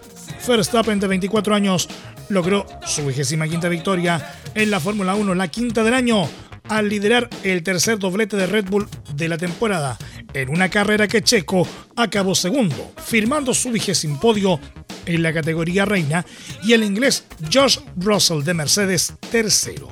Verstappen, 0.46 0.98
de 0.98 1.06
24 1.06 1.54
años, 1.54 1.88
logró 2.28 2.66
su 2.86 3.06
vigésima 3.06 3.48
quinta 3.48 3.68
victoria 3.68 4.34
en 4.54 4.70
la 4.70 4.80
Fórmula 4.80 5.14
1, 5.14 5.34
la 5.34 5.48
quinta 5.48 5.82
del 5.82 5.94
año, 5.94 6.28
al 6.68 6.88
liderar 6.88 7.28
el 7.42 7.62
tercer 7.62 7.98
doblete 7.98 8.36
de 8.36 8.46
Red 8.46 8.66
Bull 8.66 8.88
de 9.14 9.28
la 9.28 9.38
temporada, 9.38 9.98
en 10.34 10.50
una 10.50 10.68
carrera 10.68 11.08
que 11.08 11.22
Checo 11.22 11.66
acabó 11.96 12.34
segundo, 12.34 12.92
firmando 13.04 13.54
su 13.54 13.70
vigésimo 13.70 14.20
podio 14.20 14.60
en 15.06 15.22
la 15.22 15.32
categoría 15.32 15.84
reina 15.84 16.24
y 16.62 16.74
el 16.74 16.84
inglés 16.84 17.24
Josh 17.52 17.78
Russell 17.96 18.42
de 18.42 18.54
Mercedes 18.54 19.14
tercero, 19.30 19.88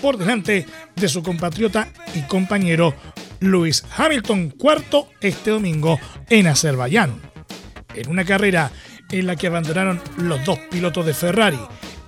por 0.00 0.16
delante 0.16 0.66
de 0.94 1.08
su 1.08 1.22
compatriota 1.22 1.88
y 2.14 2.22
compañero 2.22 2.94
Lewis 3.40 3.84
Hamilton 3.96 4.50
cuarto 4.50 5.08
este 5.20 5.50
domingo 5.50 5.98
en 6.28 6.46
Azerbaiyán. 6.46 7.20
En 7.94 8.08
una 8.08 8.24
carrera 8.24 8.70
en 9.10 9.26
la 9.26 9.36
que 9.36 9.48
abandonaron 9.48 10.00
los 10.18 10.44
dos 10.44 10.58
pilotos 10.70 11.04
de 11.06 11.14
Ferrari, 11.14 11.58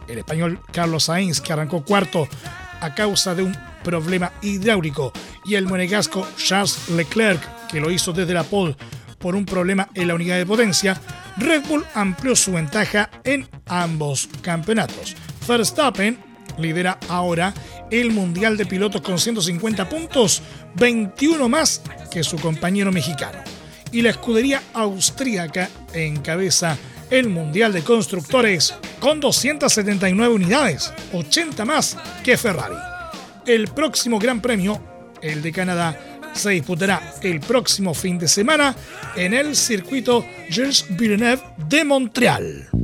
el 0.08 0.18
español 0.18 0.60
Carlos 0.72 1.04
Sainz 1.04 1.40
que 1.40 1.52
arrancó 1.52 1.84
cuarto 1.84 2.28
a 2.80 2.94
causa 2.94 3.34
de 3.34 3.42
un 3.42 3.56
problema 3.82 4.32
hidráulico 4.42 5.12
y 5.44 5.54
el 5.56 5.66
monegasco 5.66 6.26
Charles 6.36 6.88
Leclerc 6.90 7.40
que 7.68 7.80
lo 7.80 7.90
hizo 7.90 8.12
desde 8.12 8.34
la 8.34 8.44
pole 8.44 8.76
por 9.18 9.34
un 9.34 9.46
problema 9.46 9.88
en 9.94 10.08
la 10.08 10.14
unidad 10.14 10.36
de 10.36 10.46
potencia, 10.46 11.00
Red 11.36 11.62
Bull 11.66 11.84
amplió 11.94 12.36
su 12.36 12.52
ventaja 12.52 13.08
en 13.24 13.48
ambos 13.66 14.28
campeonatos. 14.42 15.16
Verstappen 15.46 16.18
lidera 16.58 16.98
ahora 17.08 17.54
el 17.90 18.10
Mundial 18.10 18.56
de 18.56 18.66
Pilotos 18.66 19.00
con 19.00 19.18
150 19.18 19.88
puntos, 19.88 20.42
21 20.74 21.48
más 21.48 21.82
que 22.10 22.22
su 22.22 22.38
compañero 22.38 22.92
mexicano. 22.92 23.38
Y 23.90 24.02
la 24.02 24.10
escudería 24.10 24.62
austríaca 24.72 25.68
encabeza 25.92 26.76
el 27.10 27.28
Mundial 27.28 27.72
de 27.72 27.82
Constructores 27.82 28.74
con 29.00 29.20
279 29.20 30.34
unidades, 30.34 30.92
80 31.12 31.64
más 31.64 31.96
que 32.24 32.36
Ferrari. 32.36 32.76
El 33.46 33.68
próximo 33.68 34.18
Gran 34.18 34.40
Premio, 34.40 34.80
el 35.20 35.42
de 35.42 35.52
Canadá, 35.52 35.98
se 36.32 36.50
disputará 36.50 37.14
el 37.22 37.40
próximo 37.40 37.92
fin 37.92 38.18
de 38.18 38.28
semana 38.28 38.74
en 39.16 39.34
el 39.34 39.56
circuito 39.56 40.24
Jules 40.50 40.86
Villeneuve 40.88 41.42
de 41.68 41.84
Montreal. 41.84 42.81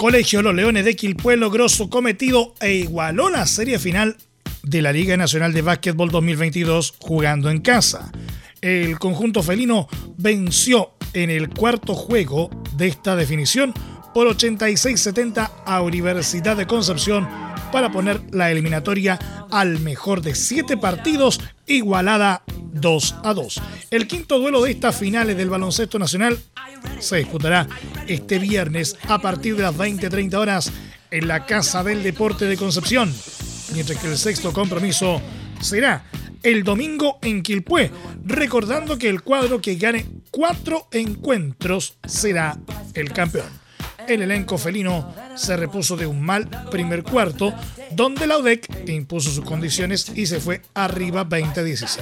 Colegio 0.00 0.40
Los 0.40 0.54
Leones 0.54 0.86
de 0.86 0.96
Quilpué 0.96 1.36
logró 1.36 1.68
su 1.68 1.90
cometido 1.90 2.54
e 2.62 2.72
igualó 2.72 3.28
la 3.28 3.44
serie 3.44 3.78
final 3.78 4.16
de 4.62 4.80
la 4.80 4.92
Liga 4.92 5.14
Nacional 5.18 5.52
de 5.52 5.60
Básquetbol 5.60 6.10
2022 6.10 6.94
jugando 7.00 7.50
en 7.50 7.60
casa. 7.60 8.10
El 8.62 8.98
conjunto 8.98 9.42
felino 9.42 9.88
venció 10.16 10.92
en 11.12 11.28
el 11.28 11.50
cuarto 11.50 11.94
juego 11.94 12.48
de 12.78 12.88
esta 12.88 13.14
definición 13.14 13.74
por 14.14 14.26
86-70 14.26 15.50
a 15.66 15.82
Universidad 15.82 16.56
de 16.56 16.66
Concepción 16.66 17.28
para 17.70 17.90
poner 17.90 18.20
la 18.32 18.50
eliminatoria 18.50 19.18
al 19.50 19.80
mejor 19.80 20.22
de 20.22 20.34
siete 20.34 20.76
partidos, 20.76 21.40
igualada 21.66 22.42
2 22.72 23.16
a 23.24 23.34
2. 23.34 23.62
El 23.90 24.06
quinto 24.06 24.38
duelo 24.38 24.62
de 24.62 24.72
estas 24.72 24.96
finales 24.96 25.36
del 25.36 25.50
baloncesto 25.50 25.98
nacional 25.98 26.38
se 26.98 27.16
disputará 27.16 27.68
este 28.06 28.38
viernes 28.38 28.96
a 29.08 29.18
partir 29.20 29.56
de 29.56 29.62
las 29.62 29.76
20-30 29.76 30.34
horas 30.34 30.72
en 31.10 31.28
la 31.28 31.46
Casa 31.46 31.82
del 31.82 32.02
Deporte 32.02 32.44
de 32.46 32.56
Concepción, 32.56 33.12
mientras 33.74 33.98
que 33.98 34.08
el 34.08 34.18
sexto 34.18 34.52
compromiso 34.52 35.20
será 35.60 36.04
el 36.42 36.64
domingo 36.64 37.18
en 37.22 37.42
Quilpué, 37.42 37.90
recordando 38.24 38.96
que 38.96 39.08
el 39.08 39.22
cuadro 39.22 39.60
que 39.60 39.74
gane 39.74 40.06
cuatro 40.30 40.88
encuentros 40.92 41.96
será 42.06 42.56
el 42.94 43.12
campeón 43.12 43.60
el 44.08 44.22
elenco 44.22 44.58
felino 44.58 45.14
se 45.34 45.56
repuso 45.56 45.96
de 45.96 46.06
un 46.06 46.20
mal 46.20 46.48
primer 46.70 47.02
cuarto, 47.02 47.54
donde 47.92 48.26
la 48.26 48.38
UDEC 48.38 48.88
impuso 48.88 49.30
sus 49.30 49.44
condiciones 49.44 50.12
y 50.14 50.26
se 50.26 50.40
fue 50.40 50.62
arriba 50.74 51.28
20-16. 51.28 52.00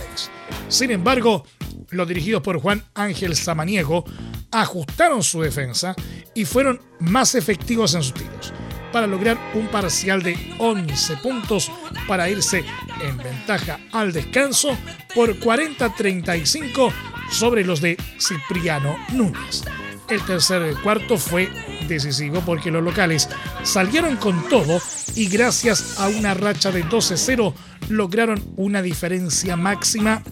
Sin 0.69 0.91
embargo, 0.91 1.45
los 1.91 2.07
dirigidos 2.07 2.43
por 2.43 2.61
Juan 2.61 2.85
Ángel 2.95 3.35
Samaniego 3.37 4.05
ajustaron 4.51 5.23
su 5.23 5.43
defensa 5.43 5.95
y 6.35 6.45
fueron 6.45 6.81
más 7.01 7.35
efectivos 7.35 7.95
en 7.95 8.03
sus 8.03 8.15
tiros 8.15 8.53
para 8.93 9.07
lograr 9.07 9.39
un 9.55 9.69
parcial 9.69 10.23
de 10.23 10.37
11 10.59 11.17
puntos 11.19 11.71
para 12.07 12.29
irse 12.29 12.65
en 13.03 13.17
ventaja 13.19 13.79
al 13.93 14.13
descanso 14.13 14.77
por 15.15 15.39
40-35 15.39 16.93
sobre 17.31 17.65
los 17.65 17.81
de 17.81 17.97
Cipriano 18.19 18.97
Núñez. 19.13 19.65
El 20.09 20.25
tercer 20.25 20.75
cuarto 20.83 21.19
fue 21.19 21.51
decisivo 21.87 22.41
porque 22.41 22.71
los 22.71 22.83
locales 22.83 23.29
salieron 23.63 24.17
con 24.17 24.49
todo 24.49 24.81
y 25.15 25.29
gracias 25.29 25.99
a 25.99 26.09
una 26.09 26.33
racha 26.33 26.71
de 26.71 26.85
12-0 26.85 27.53
lograron 27.91 28.43
una 28.57 28.81
diferencia 28.81 29.57
máxima 29.57 30.23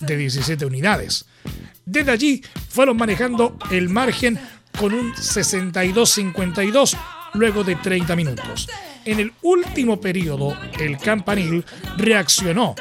de 0.00 0.16
17 0.16 0.64
unidades. 0.64 1.26
Desde 1.84 2.12
allí 2.12 2.42
fueron 2.70 2.96
manejando 2.96 3.58
el 3.70 3.90
margen 3.90 4.38
con 4.78 4.94
un 4.94 5.12
62-52 5.14 6.96
luego 7.34 7.62
de 7.62 7.76
30 7.76 8.16
minutos. 8.16 8.68
En 9.04 9.20
el 9.20 9.32
último 9.42 10.00
periodo, 10.00 10.56
el 10.80 10.96
campanil 10.98 11.64
reaccionó 11.96 12.74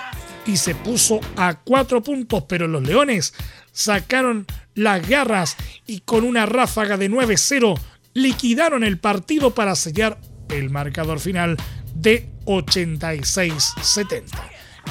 y 0.46 0.58
se 0.58 0.76
puso 0.76 1.20
a 1.36 1.56
cuatro 1.56 2.04
puntos, 2.04 2.44
pero 2.48 2.68
los 2.68 2.84
Leones 2.84 3.34
sacaron 3.72 4.46
las 4.74 5.08
garras 5.08 5.56
y 5.86 6.02
con 6.02 6.24
una 6.24 6.46
ráfaga 6.46 6.98
de 6.98 7.10
9-0 7.10 7.80
liquidaron 8.14 8.84
el 8.84 8.98
partido 8.98 9.54
para 9.54 9.76
sellar 9.76 10.20
el 10.50 10.70
marcador 10.70 11.20
final 11.20 11.58
de 11.96 12.30
86-70. 12.46 14.24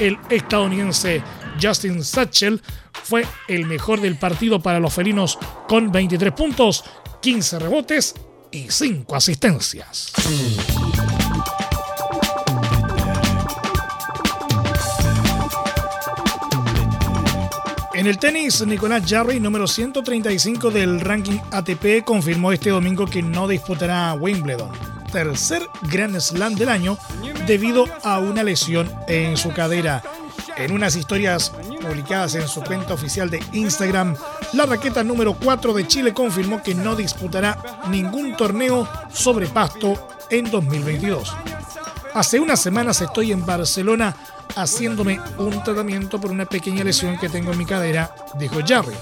El 0.00 0.18
estadounidense 0.28 1.22
Justin 1.62 2.02
Satchel 2.02 2.60
fue 3.04 3.26
el 3.48 3.66
mejor 3.66 4.00
del 4.00 4.16
partido 4.16 4.60
para 4.60 4.80
los 4.80 4.92
felinos 4.92 5.38
con 5.68 5.92
23 5.92 6.32
puntos, 6.32 6.84
15 7.22 7.58
rebotes 7.60 8.14
y 8.50 8.66
5 8.70 9.14
asistencias. 9.14 10.12
En 18.04 18.10
el 18.10 18.18
tenis, 18.18 18.60
Nicolás 18.66 19.02
Jarry, 19.08 19.40
número 19.40 19.66
135 19.66 20.70
del 20.70 21.00
ranking 21.00 21.38
ATP, 21.50 22.04
confirmó 22.04 22.52
este 22.52 22.68
domingo 22.68 23.06
que 23.06 23.22
no 23.22 23.48
disputará 23.48 24.12
Wimbledon, 24.12 24.68
tercer 25.10 25.62
Grand 25.90 26.20
Slam 26.20 26.54
del 26.54 26.68
año, 26.68 26.98
debido 27.46 27.86
a 28.02 28.18
una 28.18 28.42
lesión 28.42 28.92
en 29.08 29.38
su 29.38 29.54
cadera. 29.54 30.02
En 30.58 30.72
unas 30.72 30.96
historias 30.96 31.48
publicadas 31.80 32.34
en 32.34 32.46
su 32.46 32.60
cuenta 32.60 32.92
oficial 32.92 33.30
de 33.30 33.42
Instagram, 33.54 34.14
la 34.52 34.66
raqueta 34.66 35.02
número 35.02 35.32
4 35.42 35.72
de 35.72 35.88
Chile 35.88 36.12
confirmó 36.12 36.62
que 36.62 36.74
no 36.74 36.96
disputará 36.96 37.56
ningún 37.88 38.36
torneo 38.36 38.86
sobre 39.14 39.46
pasto 39.46 40.08
en 40.28 40.50
2022. 40.50 41.34
Hace 42.12 42.38
unas 42.38 42.60
semanas 42.60 43.00
estoy 43.00 43.32
en 43.32 43.46
Barcelona 43.46 44.14
haciéndome 44.56 45.20
un 45.38 45.62
tratamiento 45.62 46.20
por 46.20 46.30
una 46.30 46.46
pequeña 46.46 46.84
lesión 46.84 47.18
que 47.18 47.28
tengo 47.28 47.52
en 47.52 47.58
mi 47.58 47.66
cadera, 47.66 48.14
dijo 48.38 48.60
Jarry. 48.66 48.94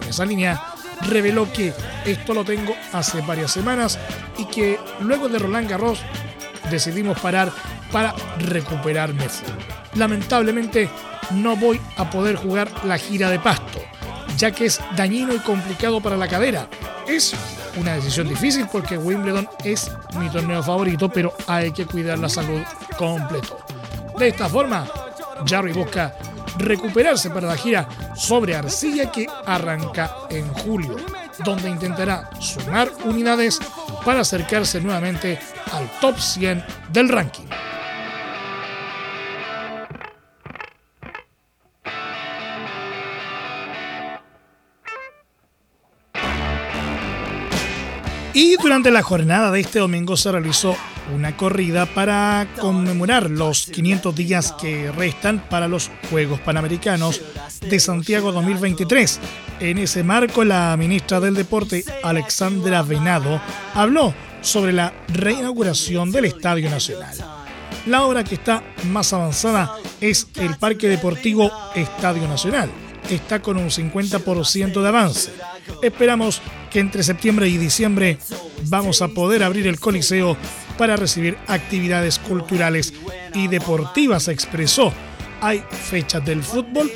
En 0.00 0.08
esa 0.08 0.24
línea 0.24 0.62
reveló 1.08 1.50
que 1.52 1.72
esto 2.04 2.34
lo 2.34 2.44
tengo 2.44 2.74
hace 2.92 3.20
varias 3.22 3.52
semanas 3.52 3.98
y 4.38 4.46
que 4.46 4.78
luego 5.00 5.28
de 5.28 5.38
Roland 5.38 5.68
Garros 5.68 6.00
decidimos 6.70 7.18
parar 7.20 7.52
para 7.90 8.14
recuperarme. 8.38 9.26
Lamentablemente 9.94 10.88
no 11.32 11.56
voy 11.56 11.80
a 11.96 12.10
poder 12.10 12.36
jugar 12.36 12.70
la 12.84 12.98
gira 12.98 13.30
de 13.30 13.38
pasto, 13.38 13.80
ya 14.36 14.50
que 14.50 14.66
es 14.66 14.80
dañino 14.96 15.34
y 15.34 15.38
complicado 15.38 16.00
para 16.00 16.16
la 16.16 16.28
cadera. 16.28 16.68
Es 17.06 17.34
una 17.76 17.94
decisión 17.94 18.28
difícil 18.28 18.66
porque 18.70 18.96
Wimbledon 18.96 19.48
es 19.64 19.90
mi 20.18 20.28
torneo 20.30 20.62
favorito, 20.62 21.08
pero 21.08 21.32
hay 21.46 21.72
que 21.72 21.86
cuidar 21.86 22.18
la 22.18 22.28
salud 22.28 22.60
completo. 22.96 23.61
De 24.18 24.28
esta 24.28 24.48
forma, 24.48 24.88
Jarry 25.46 25.72
busca 25.72 26.14
recuperarse 26.58 27.30
para 27.30 27.48
la 27.48 27.56
gira 27.56 27.88
sobre 28.14 28.54
arcilla 28.54 29.10
que 29.10 29.26
arranca 29.46 30.14
en 30.30 30.46
julio, 30.54 30.96
donde 31.44 31.70
intentará 31.70 32.30
sumar 32.38 32.90
unidades 33.04 33.58
para 34.04 34.20
acercarse 34.20 34.80
nuevamente 34.80 35.38
al 35.72 35.90
top 36.00 36.18
100 36.18 36.64
del 36.90 37.08
ranking. 37.08 37.61
Durante 48.62 48.92
la 48.92 49.02
jornada 49.02 49.50
de 49.50 49.60
este 49.60 49.80
domingo 49.80 50.16
se 50.16 50.30
realizó 50.30 50.76
una 51.12 51.36
corrida 51.36 51.84
para 51.86 52.46
conmemorar 52.60 53.28
los 53.28 53.66
500 53.66 54.14
días 54.14 54.52
que 54.52 54.92
restan 54.92 55.44
para 55.50 55.66
los 55.66 55.90
Juegos 56.10 56.40
Panamericanos 56.40 57.20
de 57.60 57.80
Santiago 57.80 58.30
2023. 58.30 59.20
En 59.60 59.78
ese 59.78 60.04
marco, 60.04 60.44
la 60.44 60.76
ministra 60.76 61.18
del 61.18 61.34
Deporte, 61.34 61.84
Alexandra 62.04 62.82
Venado, 62.82 63.40
habló 63.74 64.14
sobre 64.42 64.72
la 64.72 64.92
reinauguración 65.08 66.12
del 66.12 66.26
Estadio 66.26 66.70
Nacional. 66.70 67.16
La 67.86 68.04
obra 68.04 68.22
que 68.22 68.36
está 68.36 68.62
más 68.90 69.12
avanzada 69.12 69.74
es 70.00 70.28
el 70.36 70.56
Parque 70.56 70.88
Deportivo 70.88 71.50
Estadio 71.74 72.28
Nacional. 72.28 72.70
Está 73.10 73.42
con 73.42 73.56
un 73.56 73.70
50% 73.70 74.80
de 74.80 74.88
avance. 74.88 75.32
Esperamos 75.82 76.40
que 76.72 76.80
entre 76.80 77.02
septiembre 77.02 77.48
y 77.48 77.58
diciembre 77.58 78.18
vamos 78.64 79.02
a 79.02 79.08
poder 79.08 79.42
abrir 79.42 79.66
el 79.66 79.78
Coliseo 79.78 80.36
para 80.78 80.96
recibir 80.96 81.36
actividades 81.46 82.18
culturales 82.18 82.94
y 83.34 83.48
deportivas, 83.48 84.28
expresó. 84.28 84.92
Hay 85.40 85.62
fechas 85.70 86.24
del 86.24 86.42
fútbol 86.42 86.90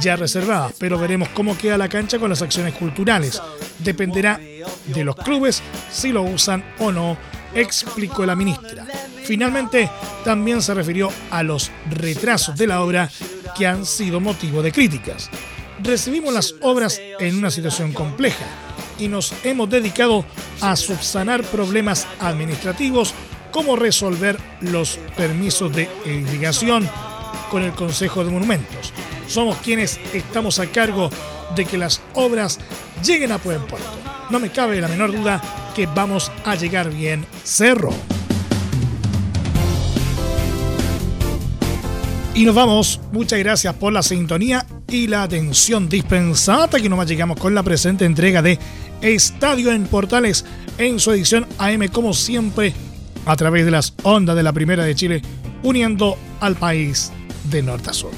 ya 0.00 0.16
reservadas, 0.16 0.74
pero 0.78 0.98
veremos 0.98 1.28
cómo 1.30 1.58
queda 1.58 1.76
la 1.76 1.88
cancha 1.88 2.18
con 2.18 2.30
las 2.30 2.42
acciones 2.42 2.74
culturales. 2.74 3.40
Dependerá 3.80 4.40
de 4.86 5.04
los 5.04 5.16
clubes 5.16 5.62
si 5.90 6.10
lo 6.10 6.22
usan 6.22 6.64
o 6.78 6.90
no, 6.90 7.18
explicó 7.54 8.24
la 8.24 8.36
ministra. 8.36 8.86
Finalmente, 9.24 9.90
también 10.24 10.62
se 10.62 10.72
refirió 10.72 11.12
a 11.30 11.42
los 11.42 11.70
retrasos 11.90 12.56
de 12.56 12.66
la 12.66 12.80
obra 12.80 13.10
que 13.56 13.66
han 13.66 13.84
sido 13.84 14.20
motivo 14.20 14.62
de 14.62 14.72
críticas. 14.72 15.28
Recibimos 15.82 16.32
las 16.32 16.54
obras 16.62 17.00
en 17.20 17.36
una 17.36 17.50
situación 17.50 17.92
compleja 17.92 18.67
y 18.98 19.08
nos 19.08 19.32
hemos 19.44 19.70
dedicado 19.70 20.24
a 20.60 20.76
subsanar 20.76 21.42
problemas 21.44 22.06
administrativos 22.20 23.14
como 23.50 23.76
resolver 23.76 24.38
los 24.60 24.98
permisos 25.16 25.74
de 25.74 25.88
irrigación 26.04 26.88
con 27.50 27.62
el 27.62 27.72
Consejo 27.72 28.24
de 28.24 28.30
Monumentos. 28.30 28.92
Somos 29.26 29.58
quienes 29.58 29.98
estamos 30.12 30.58
a 30.58 30.66
cargo 30.66 31.10
de 31.54 31.64
que 31.64 31.78
las 31.78 32.00
obras 32.14 32.58
lleguen 33.04 33.32
a 33.32 33.38
buen 33.38 33.60
puerto. 33.66 33.88
No 34.30 34.38
me 34.38 34.50
cabe 34.50 34.80
la 34.80 34.88
menor 34.88 35.12
duda 35.12 35.40
que 35.74 35.86
vamos 35.86 36.30
a 36.44 36.54
llegar 36.54 36.90
bien. 36.90 37.24
Cerro. 37.44 38.17
Y 42.38 42.44
nos 42.44 42.54
vamos. 42.54 43.00
Muchas 43.10 43.40
gracias 43.40 43.74
por 43.74 43.92
la 43.92 44.00
sintonía 44.00 44.64
y 44.88 45.08
la 45.08 45.24
atención 45.24 45.88
dispensada 45.88 46.68
que 46.68 46.88
nomás 46.88 47.08
llegamos 47.08 47.36
con 47.36 47.52
la 47.52 47.64
presente 47.64 48.04
entrega 48.04 48.42
de 48.42 48.60
Estadio 49.02 49.72
en 49.72 49.88
Portales 49.88 50.44
en 50.78 51.00
su 51.00 51.10
edición 51.10 51.48
AM 51.58 51.88
como 51.88 52.14
siempre 52.14 52.74
a 53.26 53.34
través 53.34 53.64
de 53.64 53.72
las 53.72 53.92
ondas 54.04 54.36
de 54.36 54.44
la 54.44 54.52
Primera 54.52 54.84
de 54.84 54.94
Chile 54.94 55.20
uniendo 55.64 56.16
al 56.38 56.54
país 56.54 57.10
de 57.50 57.60
norte 57.60 57.90
a 57.90 57.92
sur. 57.92 58.12